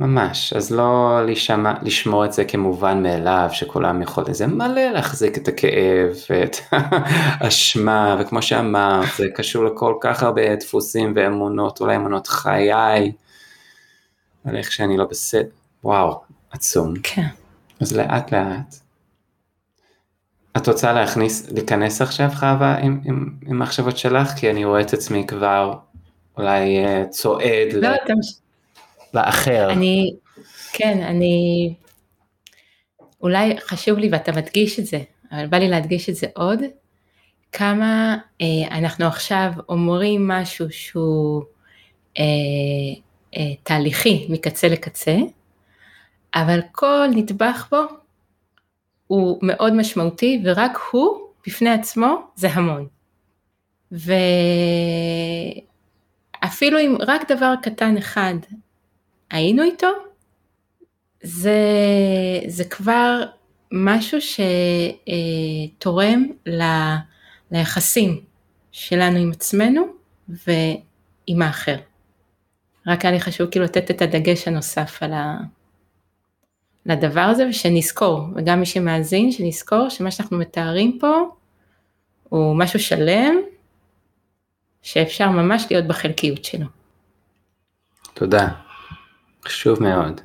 [0.00, 5.48] ממש, אז לא לשמע, לשמור את זה כמובן מאליו שכולם יכולים, זה מלא להחזיק את
[5.48, 6.56] הכאב ואת
[7.40, 12.72] האשמה וכמו שאמרת זה קשור לכל כך הרבה דפוסים ואמונות, אולי אמונות חיי,
[14.44, 15.48] על איך שאני לא בסדר,
[15.84, 16.20] וואו,
[16.50, 16.94] עצום.
[17.02, 17.26] כן.
[17.80, 18.74] אז לאט לאט.
[20.56, 24.28] את רוצה להכניס, להיכנס עכשיו חווה עם, עם, עם מחשבות שלך?
[24.28, 25.74] כי אני רואה את עצמי כבר
[26.36, 27.72] אולי uh, צועד.
[27.72, 27.96] לא, ל...
[28.06, 28.49] תמשיך.
[29.14, 29.70] לאחר.
[29.70, 30.14] אני,
[30.72, 31.74] כן, אני,
[33.22, 35.00] אולי חשוב לי ואתה מדגיש את זה,
[35.32, 36.60] אבל בא לי להדגיש את זה עוד,
[37.52, 41.42] כמה אה, אנחנו עכשיו אומרים משהו שהוא
[42.18, 42.24] אה,
[43.36, 45.16] אה, תהליכי מקצה לקצה,
[46.34, 47.82] אבל כל נדבך בו
[49.06, 52.86] הוא מאוד משמעותי ורק הוא בפני עצמו זה המון.
[56.42, 58.34] ואפילו אם רק דבר קטן אחד
[59.30, 59.88] היינו איתו,
[61.22, 61.60] זה,
[62.46, 63.22] זה כבר
[63.72, 64.18] משהו
[65.78, 66.62] שתורם ל,
[67.50, 68.20] ליחסים
[68.72, 69.86] שלנו עם עצמנו
[70.28, 71.76] ועם האחר.
[72.86, 75.38] רק היה לי חשוב כאילו לתת את הדגש הנוסף על ה...
[76.86, 81.16] לדבר הזה ושנזכור, וגם מי שמאזין, שנזכור שמה שאנחנו מתארים פה
[82.28, 83.34] הוא משהו שלם,
[84.82, 86.66] שאפשר ממש להיות בחלקיות שלו.
[88.14, 88.69] תודה.
[89.46, 90.20] חשוב מאוד.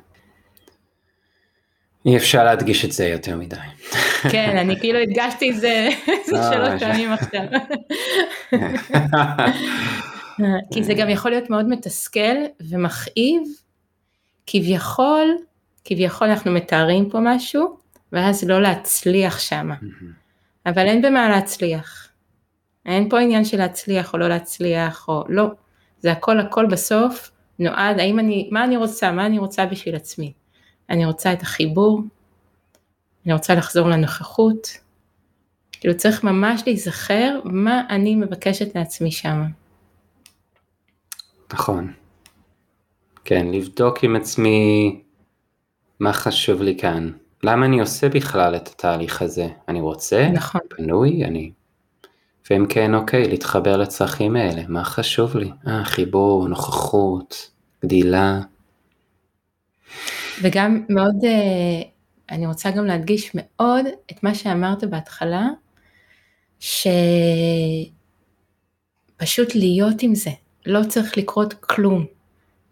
[2.06, 3.56] אי אפשר להדגיש את זה יותר מדי.
[4.30, 7.42] כן, אני כאילו הדגשתי את זה אה, שלוש פעמים עכשיו.
[10.72, 13.42] כי זה גם יכול להיות מאוד מתסכל ומכאיב,
[14.46, 15.36] כביכול,
[15.84, 17.76] כביכול אנחנו מתארים פה משהו,
[18.12, 19.74] ואז לא להצליח שמה.
[20.66, 22.08] אבל אין במה להצליח.
[22.86, 25.46] אין פה עניין של להצליח או לא להצליח, או לא.
[25.98, 30.32] זה הכל הכל בסוף נועד, האם אני, מה אני רוצה, מה אני רוצה בשביל עצמי.
[30.90, 32.00] אני רוצה את החיבור,
[33.26, 34.68] אני רוצה לחזור לנוכחות,
[35.80, 39.42] כאילו צריך ממש להיזכר מה אני מבקשת לעצמי שם.
[41.52, 41.92] נכון.
[43.24, 45.00] כן, לבדוק עם עצמי
[46.00, 47.10] מה חשוב לי כאן.
[47.42, 49.48] למה אני עושה בכלל את התהליך הזה?
[49.68, 50.28] אני רוצה?
[50.32, 50.60] נכון.
[50.68, 51.24] פנוי?
[51.24, 51.50] אני
[52.50, 55.50] ואם כן, אוקיי, להתחבר לצרכים האלה, מה חשוב לי?
[55.66, 57.50] אה, חיבור, נוכחות,
[57.84, 58.40] גדילה.
[60.42, 61.82] וגם מאוד, אה,
[62.30, 65.48] אני רוצה גם להדגיש מאוד את מה שאמרת בהתחלה,
[66.60, 67.84] שפשוט
[69.54, 70.30] להיות עם זה,
[70.66, 72.06] לא צריך לקרות כלום.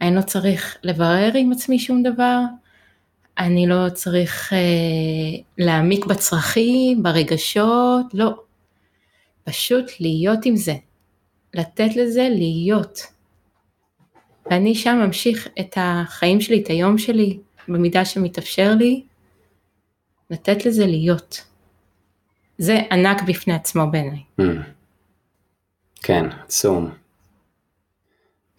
[0.00, 2.40] אני לא צריך לברר עם עצמי שום דבר,
[3.38, 4.58] אני לא צריך אה,
[5.58, 8.43] להעמיק בצרכים, ברגשות, לא.
[9.44, 10.74] פשוט להיות עם זה,
[11.54, 13.00] לתת לזה להיות.
[14.46, 17.38] ואני שם ממשיך את החיים שלי, את היום שלי,
[17.68, 19.02] במידה שמתאפשר לי,
[20.30, 21.44] לתת לזה להיות.
[22.58, 24.22] זה ענק בפני עצמו בעיניי.
[24.40, 24.44] Mm.
[26.02, 26.90] כן, עצום.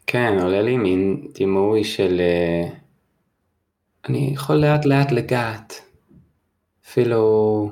[0.07, 2.69] כן, עולה לי מין דימוי של אה,
[4.09, 5.81] אני יכול לאט לאט לגעת.
[6.85, 7.71] אפילו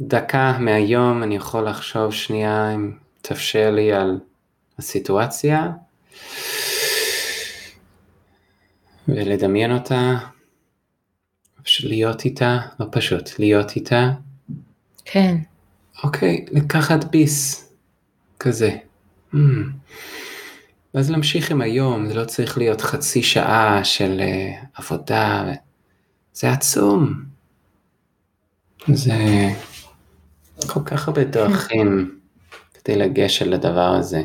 [0.00, 2.92] דקה מהיום אני יכול לחשוב שנייה אם
[3.22, 4.18] תאפשר לי על
[4.78, 5.68] הסיטואציה
[9.08, 10.18] ולדמיין אותה,
[11.62, 14.10] פשוט להיות איתה, לא פשוט, להיות איתה.
[15.04, 15.36] כן.
[16.04, 17.70] אוקיי, לקחת ביס
[18.38, 18.76] כזה.
[19.34, 19.36] Mm.
[20.94, 25.52] ואז להמשיך עם היום, זה לא צריך להיות חצי שעה של uh, עבודה,
[26.32, 27.24] זה עצום.
[28.88, 29.14] זה
[30.68, 32.20] כל כך הרבה דרכים
[32.74, 34.22] כדי לגשת לדבר הזה.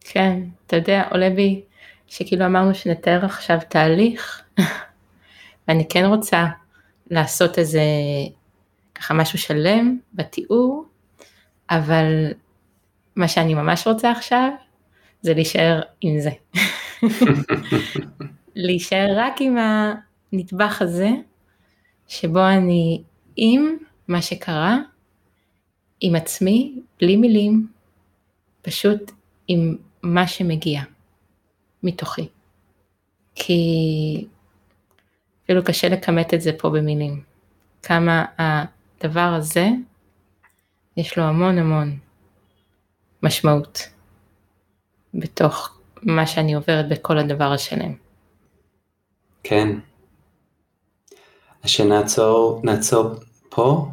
[0.00, 1.62] כן, אתה יודע, עולה בי
[2.06, 4.42] שכאילו אמרנו שנתאר עכשיו תהליך,
[5.68, 6.46] ואני כן רוצה
[7.10, 7.82] לעשות איזה
[8.94, 10.84] ככה משהו שלם בתיאור,
[11.70, 12.32] אבל
[13.16, 14.50] מה שאני ממש רוצה עכשיו
[15.22, 16.30] זה להישאר עם זה.
[18.56, 19.56] להישאר רק עם
[20.32, 21.08] הנדבך הזה,
[22.08, 23.02] שבו אני
[23.36, 23.76] עם
[24.08, 24.78] מה שקרה,
[26.00, 27.68] עם עצמי, בלי מילים,
[28.62, 29.12] פשוט
[29.48, 30.82] עם מה שמגיע
[31.82, 32.28] מתוכי.
[33.34, 34.26] כי
[35.44, 37.22] אפילו קשה לכמת את זה פה במילים.
[37.82, 39.68] כמה הדבר הזה,
[40.96, 41.98] יש לו המון המון
[43.22, 43.88] משמעות.
[45.14, 47.94] בתוך מה שאני עוברת בכל הדבר השלם.
[49.42, 49.78] כן.
[51.62, 53.14] אז שנעצור, נעצור
[53.48, 53.88] פה?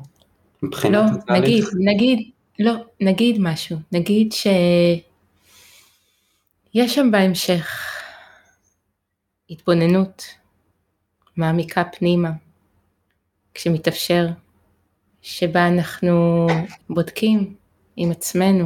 [0.66, 1.70] מבחינת לא, התהליך?
[1.74, 5.06] נגיד, נגיד, לא, נגיד משהו, נגיד שיש
[6.96, 7.92] שם בהמשך
[9.50, 10.26] התבוננות
[11.38, 12.32] מעמיקה פנימה,
[13.54, 14.28] כשמתאפשר,
[15.22, 16.48] שבה אנחנו
[16.90, 17.56] בודקים
[17.96, 18.66] עם עצמנו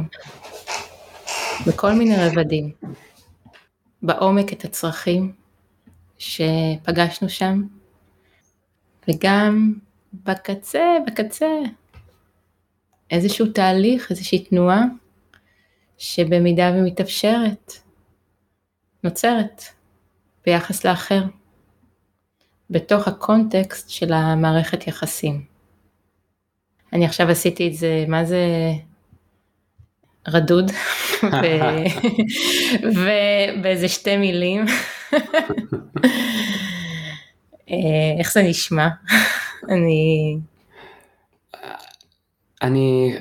[1.66, 2.72] בכל מיני רבדים.
[4.02, 5.32] בעומק את הצרכים
[6.18, 7.62] שפגשנו שם,
[9.08, 9.74] וגם
[10.14, 11.46] בקצה, בקצה,
[13.10, 14.82] איזשהו תהליך, איזושהי תנועה,
[15.98, 17.72] שבמידה ומתאפשרת,
[19.04, 19.62] נוצרת
[20.46, 21.22] ביחס לאחר,
[22.70, 25.44] בתוך הקונטקסט של המערכת יחסים.
[26.92, 28.46] אני עכשיו עשיתי את זה, מה זה
[30.28, 30.70] רדוד,
[32.82, 34.64] ובאיזה שתי מילים.
[37.70, 38.88] אה, איך זה נשמע?
[39.68, 40.36] אני...
[42.62, 43.16] אני,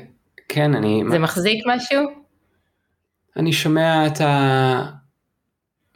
[0.49, 1.03] כן, אני...
[1.11, 2.01] זה מחזיק משהו?
[3.35, 4.91] אני שומע את ה...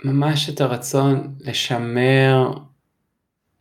[0.04, 2.54] ממש את הרצון לשמר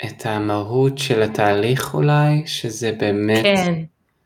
[0.04, 3.42] את המהות של התהליך אולי, שזה באמת...
[3.42, 3.82] כן,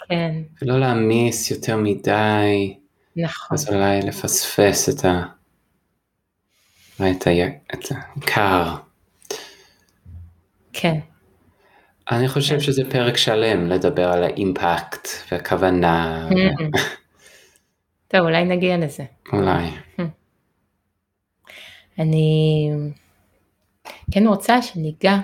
[0.09, 0.43] כן.
[0.63, 2.77] ולא להעמיס יותר מדי.
[3.17, 3.55] נכון.
[3.55, 5.23] אז אולי לפספס את ה...
[6.97, 7.31] את, ה...
[7.75, 8.75] את העיקר.
[10.73, 10.99] כן.
[12.11, 12.61] אני חושב כן.
[12.61, 16.29] שזה פרק שלם לדבר על האימפקט והכוונה.
[16.31, 16.79] Mm-hmm.
[18.09, 19.05] טוב, אולי נגיע לזה.
[19.33, 19.71] אולי.
[19.99, 20.03] Mm.
[21.99, 22.71] אני
[24.11, 25.17] כן רוצה שניגע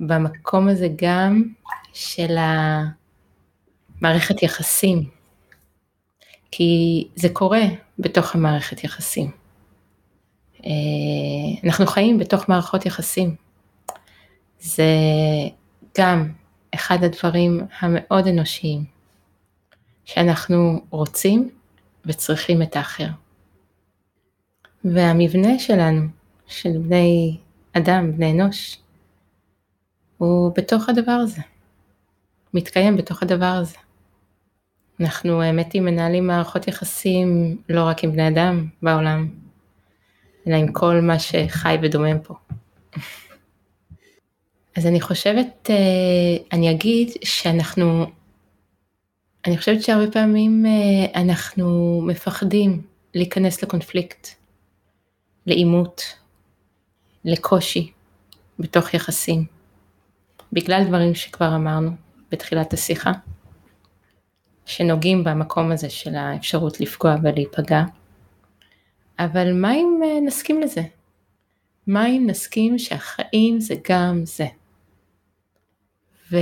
[0.00, 1.42] במקום הזה גם
[1.92, 2.36] של
[4.00, 5.10] המערכת יחסים
[6.50, 7.62] כי זה קורה
[7.98, 9.30] בתוך המערכת יחסים.
[10.64, 10.70] אה,
[11.64, 13.45] אנחנו חיים בתוך מערכות יחסים.
[14.60, 14.84] זה
[15.98, 16.32] גם
[16.74, 18.84] אחד הדברים המאוד אנושיים,
[20.04, 21.50] שאנחנו רוצים
[22.06, 23.08] וצריכים את האחר.
[24.84, 26.06] והמבנה שלנו,
[26.46, 27.36] של בני
[27.72, 28.78] אדם, בני אנוש,
[30.18, 31.42] הוא בתוך הדבר הזה,
[32.54, 33.76] מתקיים בתוך הדבר הזה.
[35.00, 39.28] אנחנו האמת היא מנהלים מערכות יחסים לא רק עם בני אדם בעולם,
[40.46, 42.34] אלא עם כל מה שחי ודומם פה.
[44.76, 45.76] אז אני חושבת, אה,
[46.52, 48.06] אני אגיד שאנחנו,
[49.46, 52.82] אני חושבת שהרבה פעמים אה, אנחנו מפחדים
[53.14, 54.28] להיכנס לקונפליקט,
[55.46, 56.02] לעימות,
[57.24, 57.92] לקושי
[58.58, 59.44] בתוך יחסים,
[60.52, 61.90] בגלל דברים שכבר אמרנו
[62.32, 63.12] בתחילת השיחה.
[64.66, 67.82] שנוגעים במקום הזה של האפשרות לפגוע ולהיפגע.
[69.18, 70.82] אבל מה אם אה, נסכים לזה?
[71.86, 74.46] מה אם נסכים שהחיים זה גם זה?
[76.32, 76.36] ו...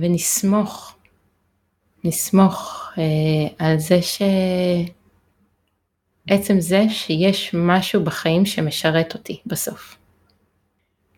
[0.00, 0.96] ונסמוך,
[2.04, 3.98] נסמוך אה, על זה
[6.28, 9.98] שעצם זה שיש משהו בחיים שמשרת אותי בסוף.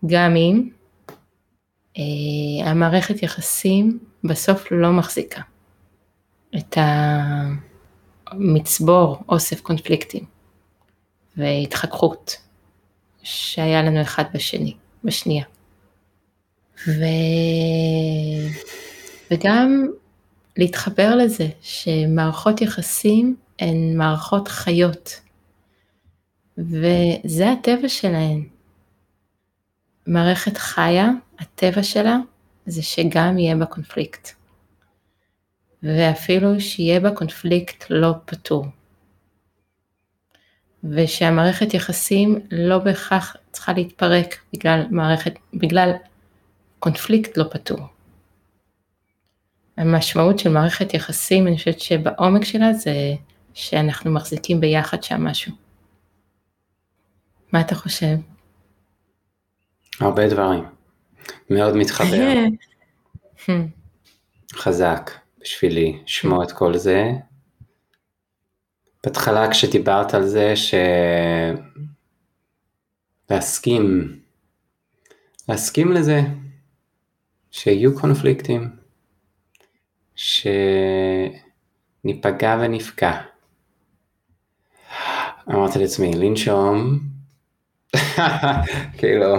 [0.07, 0.69] גם אם
[1.99, 5.41] אה, המערכת יחסים בסוף לא מחזיקה.
[6.57, 6.79] את
[8.27, 10.25] המצבור אוסף קונפליקטים
[11.37, 12.37] והתחככות
[13.23, 15.45] שהיה לנו אחד בשני, בשנייה.
[16.89, 17.03] ו...
[19.31, 19.87] וגם
[20.57, 25.21] להתחבר לזה שמערכות יחסים הן מערכות חיות,
[26.59, 28.49] וזה הטבע שלהן.
[30.07, 31.09] מערכת חיה,
[31.39, 32.17] הטבע שלה
[32.67, 34.29] זה שגם יהיה בה קונפליקט.
[35.83, 38.67] ואפילו שיהיה בה קונפליקט לא פתור.
[40.85, 45.93] ושהמערכת יחסים לא בהכרח צריכה להתפרק בגלל מערכת, בגלל
[46.81, 47.79] קונפליקט לא פתור.
[49.77, 52.93] המשמעות של מערכת יחסים, אני חושבת שבעומק שלה זה
[53.55, 55.53] שאנחנו מחזיקים ביחד שם משהו.
[57.53, 58.17] מה אתה חושב?
[60.01, 60.65] הרבה דברים.
[61.51, 62.35] מאוד מתחבר.
[64.53, 65.11] חזק
[65.41, 67.11] בשבילי לשמוע את כל זה.
[69.05, 70.75] בהתחלה כשדיברת על זה ש...
[73.31, 74.17] להסכים,
[75.49, 76.21] להסכים לזה
[77.51, 78.69] שיהיו קונפליקטים,
[80.15, 81.37] שניפגע
[82.61, 83.21] ונפגע.
[85.49, 86.99] אמרתי לעצמי, לנשום,
[88.99, 89.37] כאילו,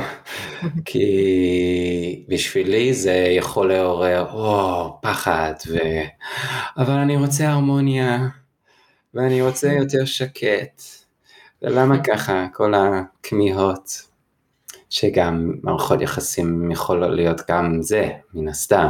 [0.86, 5.78] כי בשבילי זה יכול לעורר, או, פחד, ו...
[6.78, 8.28] אבל אני רוצה הרמוניה,
[9.14, 10.82] ואני רוצה יותר שקט,
[11.62, 14.11] ולמה ככה, כל הכמיהות,
[14.92, 18.88] שגם מערכות יחסים יכולות להיות גם זה, מן הסתם,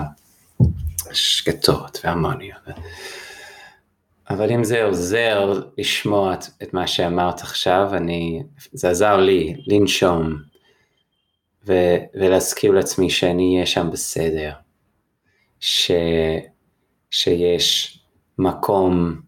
[1.14, 2.62] שקטות והרמוניות.
[4.30, 6.34] אבל אם זה עוזר לשמוע
[6.64, 10.36] את מה שאמרת עכשיו, אני, זה עזר לי לנשום
[11.68, 11.74] ו,
[12.14, 14.54] ולהזכיר לעצמי שאני אהיה שם בסדר,
[15.60, 15.92] ש,
[17.12, 18.00] שיש
[18.38, 19.22] מקום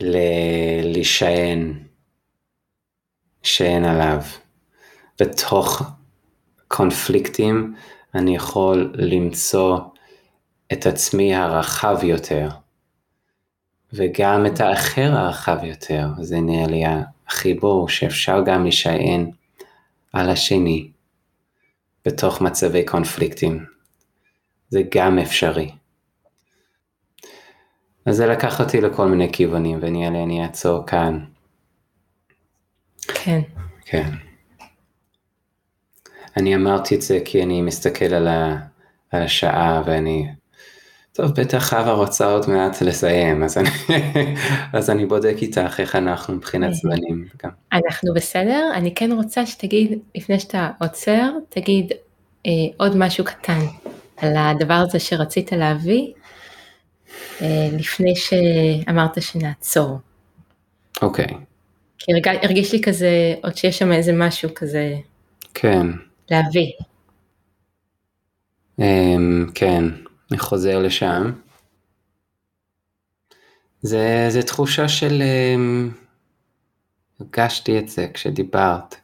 [0.00, 0.16] ל,
[0.82, 1.78] להישען,
[3.42, 4.22] שאין עליו.
[5.22, 5.82] בתוך
[6.68, 7.74] קונפליקטים
[8.14, 9.78] אני יכול למצוא
[10.72, 12.48] את עצמי הרחב יותר.
[13.92, 16.82] וגם את האחר הרחב יותר, זה נראה לי
[17.28, 19.30] החיבור שאפשר גם להישען
[20.12, 20.90] על השני
[22.04, 23.64] בתוך מצבי קונפליקטים,
[24.68, 25.70] זה גם אפשרי.
[28.06, 31.24] אז זה לקח אותי לכל מיני כיוונים, ונראה לי אני אעצור כאן.
[33.14, 33.40] כן.
[33.84, 34.31] כן.
[36.36, 38.56] אני אמרתי את זה כי אני מסתכל על, ה,
[39.10, 40.26] על השעה ואני
[41.12, 43.68] טוב, בטח חווה רוצה עוד מעט לסיים, אז אני,
[44.72, 46.74] אז אני בודק איתך איך אנחנו מבחינת.
[46.74, 47.26] זמנים.
[47.44, 47.50] גם.
[47.72, 51.92] אנחנו בסדר, אני כן רוצה שתגיד, לפני שאתה עוצר, תגיד
[52.46, 53.58] אה, עוד משהו קטן
[54.16, 56.12] על הדבר הזה שרצית להביא,
[57.42, 59.98] אה, לפני שאמרת שנעצור.
[61.02, 61.26] אוקיי.
[61.98, 64.94] כי הרג, הרגיש לי כזה, עוד שיש שם איזה משהו כזה.
[65.54, 65.86] כן.
[66.30, 66.72] להביא.
[68.80, 69.84] Um, כן.
[70.32, 71.32] אני חוזר לשם.
[73.82, 75.22] זה, זה תחושה של...
[75.22, 75.90] אמ,
[77.20, 78.94] הרגשתי את זה כשדיברת.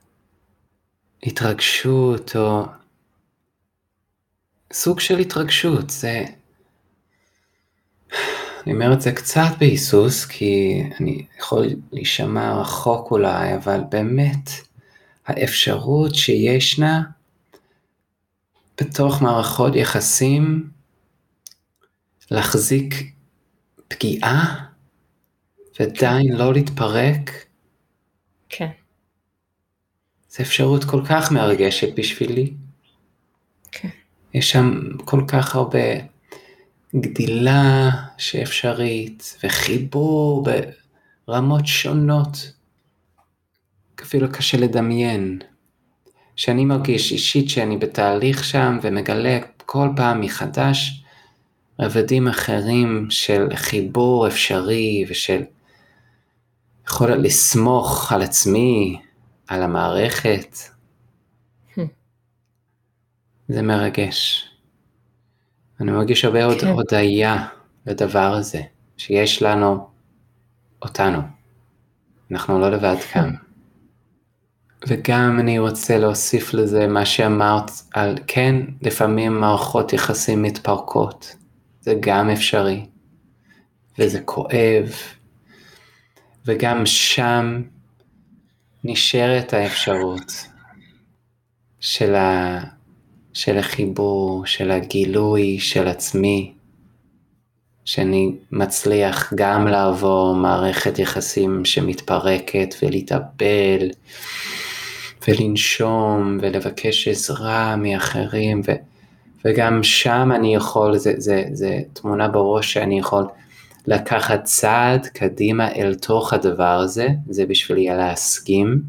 [1.22, 2.64] התרגשות או...
[4.72, 6.24] סוג של התרגשות, זה...
[8.66, 14.50] אני אומר את זה קצת בהיסוס, כי אני יכול להישמע רחוק אולי, אבל באמת
[15.29, 17.03] האפשרות שישנה
[18.81, 20.70] בתוך מערכות יחסים
[22.31, 22.95] להחזיק
[23.89, 24.66] פגיעה
[25.81, 27.31] ועדיין לא להתפרק?
[28.49, 28.70] כן.
[30.31, 32.53] זו אפשרות כל כך מרגשת בשבילי.
[33.72, 33.89] כן.
[34.35, 35.89] יש שם כל כך הרבה
[36.97, 40.47] גדילה שאפשרית וחיבור
[41.26, 42.57] ברמות שונות.
[44.03, 45.38] אפילו קשה לדמיין.
[46.38, 51.05] שאני מרגיש אישית שאני בתהליך שם ומגלה כל פעם מחדש
[51.80, 55.42] רבדים אחרים של חיבור אפשרי ושל
[56.86, 59.01] יכולת לסמוך על עצמי,
[59.49, 60.57] על המערכת.
[61.74, 61.80] Hmm.
[63.49, 64.49] זה מרגש.
[65.80, 66.66] אני מרגיש הרבה עוד כן.
[66.66, 67.46] הודיה
[67.86, 68.62] לדבר הזה,
[68.96, 69.88] שיש לנו
[70.82, 71.18] אותנו.
[72.30, 73.12] אנחנו לא לבד hmm.
[73.12, 73.47] כאן.
[74.87, 81.37] וגם אני רוצה להוסיף לזה מה שאמרת על כן, לפעמים מערכות יחסים מתפרקות.
[81.81, 82.87] זה גם אפשרי,
[83.99, 84.93] וזה כואב,
[86.47, 87.62] וגם שם
[88.85, 90.33] נשארת האפשרות
[91.81, 92.59] של, ה...
[93.33, 96.53] של החיבור, של הגילוי של עצמי,
[97.85, 103.91] שאני מצליח גם לעבור מערכת יחסים שמתפרקת ולהתאבל
[105.29, 108.72] ולנשום ולבקש עזרה מאחרים ו,
[109.45, 113.24] וגם שם אני יכול, זה, זה, זה תמונה בראש שאני יכול
[113.87, 118.83] לקחת צעד קדימה אל תוך הדבר הזה, זה בשבילי להסכים,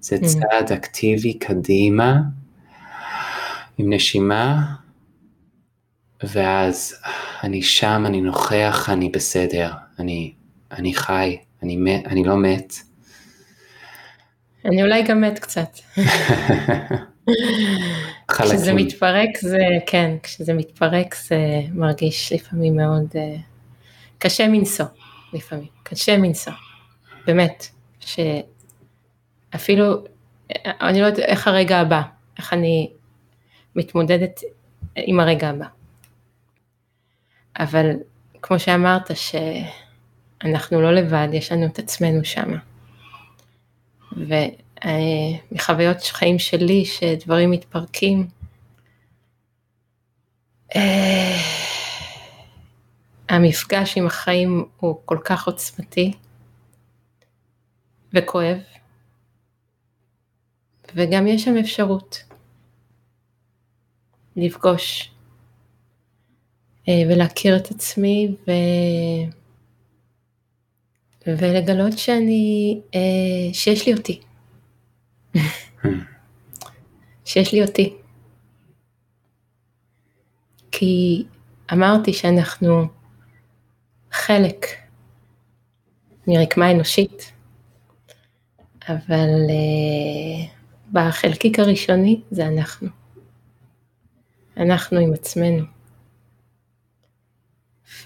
[0.00, 0.26] זה mm.
[0.26, 2.16] צעד אקטיבי קדימה
[3.78, 4.62] עם נשימה
[6.22, 6.94] ואז
[7.42, 10.32] אני שם, אני נוכח, אני בסדר, אני,
[10.72, 12.74] אני חי, אני, מת, אני לא מת.
[14.64, 15.78] אני אולי גם מת קצת.
[18.28, 21.38] כשזה מתפרק זה, כן, כשזה מתפרק זה
[21.74, 23.40] מרגיש לפעמים מאוד uh,
[24.18, 24.86] קשה מנשוא,
[25.32, 26.52] לפעמים, קשה מנשוא,
[27.26, 27.66] באמת,
[28.00, 30.04] שאפילו,
[30.66, 32.02] אני לא יודעת איך הרגע הבא,
[32.38, 32.90] איך אני
[33.76, 34.40] מתמודדת
[34.96, 35.66] עם הרגע הבא.
[37.58, 37.90] אבל
[38.42, 39.10] כמו שאמרת
[40.44, 42.69] שאנחנו לא לבד, יש לנו את עצמנו שם.
[44.16, 48.28] ומחוויות חיים שלי שדברים מתפרקים,
[50.76, 51.36] אה,
[53.28, 56.12] המפגש עם החיים הוא כל כך עוצמתי
[58.14, 58.58] וכואב,
[60.94, 62.22] וגם יש שם אפשרות
[64.36, 65.10] לפגוש
[66.88, 68.50] אה, ולהכיר את עצמי ו...
[71.26, 73.00] ולגלות שאני, אה,
[73.54, 74.20] שיש לי אותי.
[77.24, 77.94] שיש לי אותי.
[80.72, 81.24] כי
[81.72, 82.86] אמרתי שאנחנו
[84.12, 84.66] חלק
[86.26, 87.32] מרקמה אנושית,
[88.88, 90.50] אבל uh,
[90.92, 92.88] בחלקיק הראשוני זה אנחנו.
[94.56, 95.64] אנחנו עם עצמנו.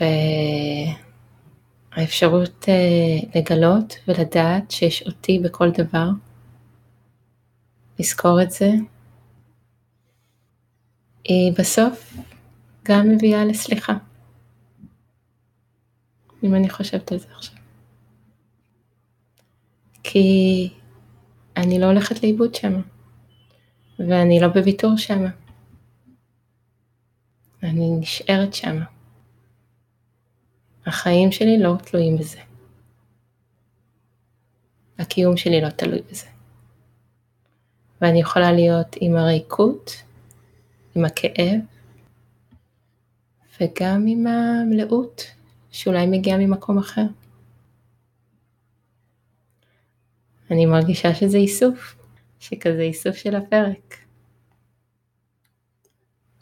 [0.01, 1.03] והאפשרות
[2.64, 2.68] uh,
[3.34, 6.09] לגלות ולדעת שיש אותי בכל דבר,
[7.99, 8.70] לזכור את זה,
[11.24, 12.16] היא בסוף
[12.84, 13.92] גם מביאה לסליחה.
[16.45, 17.57] אם אני חושבת על זה עכשיו.
[20.03, 20.68] כי
[21.57, 22.72] אני לא הולכת לאיבוד שם,
[23.99, 25.24] ואני לא בוויתור שם.
[27.62, 28.93] אני נשארת שם.
[30.87, 32.39] החיים שלי לא תלויים בזה.
[34.99, 36.26] הקיום שלי לא תלוי בזה.
[38.01, 40.03] ואני יכולה להיות עם הריקות,
[40.95, 41.61] עם הכאב,
[43.61, 45.22] וגם עם המלאות,
[45.70, 47.05] שאולי מגיעה ממקום אחר.
[50.51, 51.97] אני מרגישה שזה איסוף,
[52.41, 53.97] שכזה איסוף של הפרק.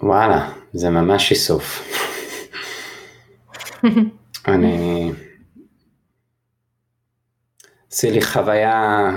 [0.00, 1.88] וואלה, זה ממש איסוף.
[4.48, 5.10] אני...
[7.92, 9.10] עשי לי חוויה,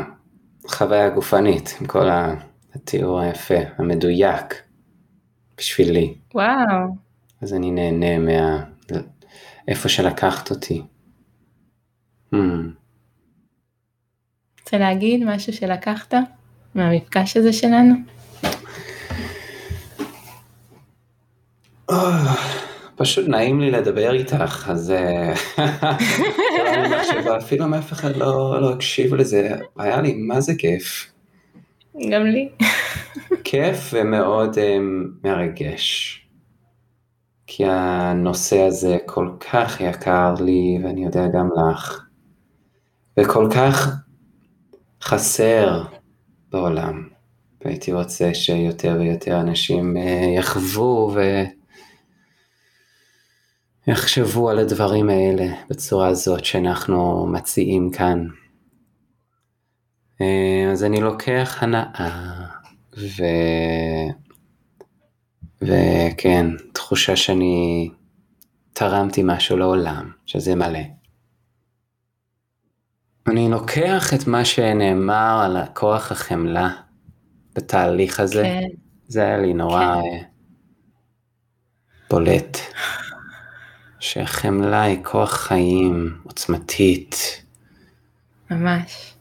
[0.68, 2.10] חוויה גופנית עם כל
[2.76, 4.62] התיאור היפה, המדויק,
[5.58, 6.18] בשבילי.
[6.34, 6.96] וואו.
[7.42, 8.64] אז אני נהנה מה...
[9.68, 10.82] איפה שלקחת אותי.
[12.34, 12.38] Hmm.
[14.60, 16.14] רוצה להגיד משהו שלקחת
[16.76, 17.96] מהמפגש הזה שלנו?
[21.92, 22.55] Oh.
[22.96, 24.94] פשוט נעים לי לדבר איתך, אז
[27.38, 31.12] אפילו אם אף אחד לא, לא הקשיב לזה, היה לי מה זה כיף.
[32.12, 32.50] גם לי.
[33.44, 36.22] כיף ומאוד um, מרגש.
[37.48, 42.06] כי הנושא הזה כל כך יקר לי, ואני יודע גם לך,
[43.20, 43.96] וכל כך
[45.02, 45.84] חסר
[46.52, 47.08] בעולם.
[47.66, 51.44] והייתי רוצה שיותר ויותר אנשים uh, יחוו ו...
[53.88, 58.28] יחשבו על הדברים האלה בצורה הזאת שאנחנו מציעים כאן.
[60.22, 62.46] אה, אז אני לוקח הנאה,
[62.98, 63.24] ו...
[65.62, 67.90] וכן, תחושה שאני
[68.74, 70.80] תרמתי משהו לעולם, שזה מלא.
[73.28, 76.70] אני לוקח את מה שנאמר על כוח החמלה
[77.56, 78.68] בתהליך הזה, כן.
[79.08, 80.00] זה היה לי נורא כן.
[80.00, 80.22] אה,
[82.10, 82.58] בולט.
[84.00, 87.42] שהחמלה היא כוח חיים עוצמתית.
[88.52, 89.14] ממש.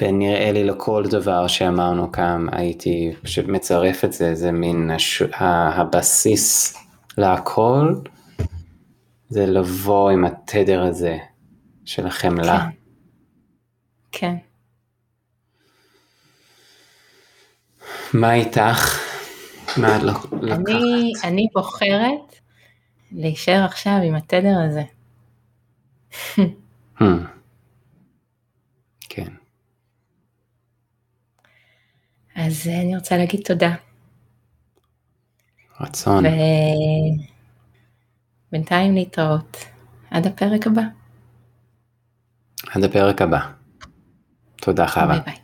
[0.00, 5.22] ונראה לי לכל דבר שאמרנו כאן הייתי פשוט מצרף את זה, זה מין הש...
[5.32, 6.76] הבסיס
[7.18, 7.94] להכל,
[9.28, 11.18] זה לבוא עם התדר הזה
[11.84, 12.66] של החמלה.
[14.12, 14.34] כן.
[14.36, 14.36] כן.
[18.14, 19.03] מה איתך?
[19.76, 20.02] מה את
[20.42, 20.68] לקחת?
[21.24, 22.34] אני, בוחרת
[23.12, 24.82] להישאר עכשיו עם התדר הזה.
[26.98, 27.26] Hmm.
[29.08, 29.32] כן.
[32.34, 33.74] אז אני רוצה להגיד תודה.
[35.80, 36.24] רצון.
[38.48, 39.56] ובינתיים להתראות.
[40.10, 40.82] עד הפרק הבא.
[42.70, 43.38] עד הפרק הבא.
[44.56, 45.06] תודה חווה.
[45.06, 45.43] ביי ביי.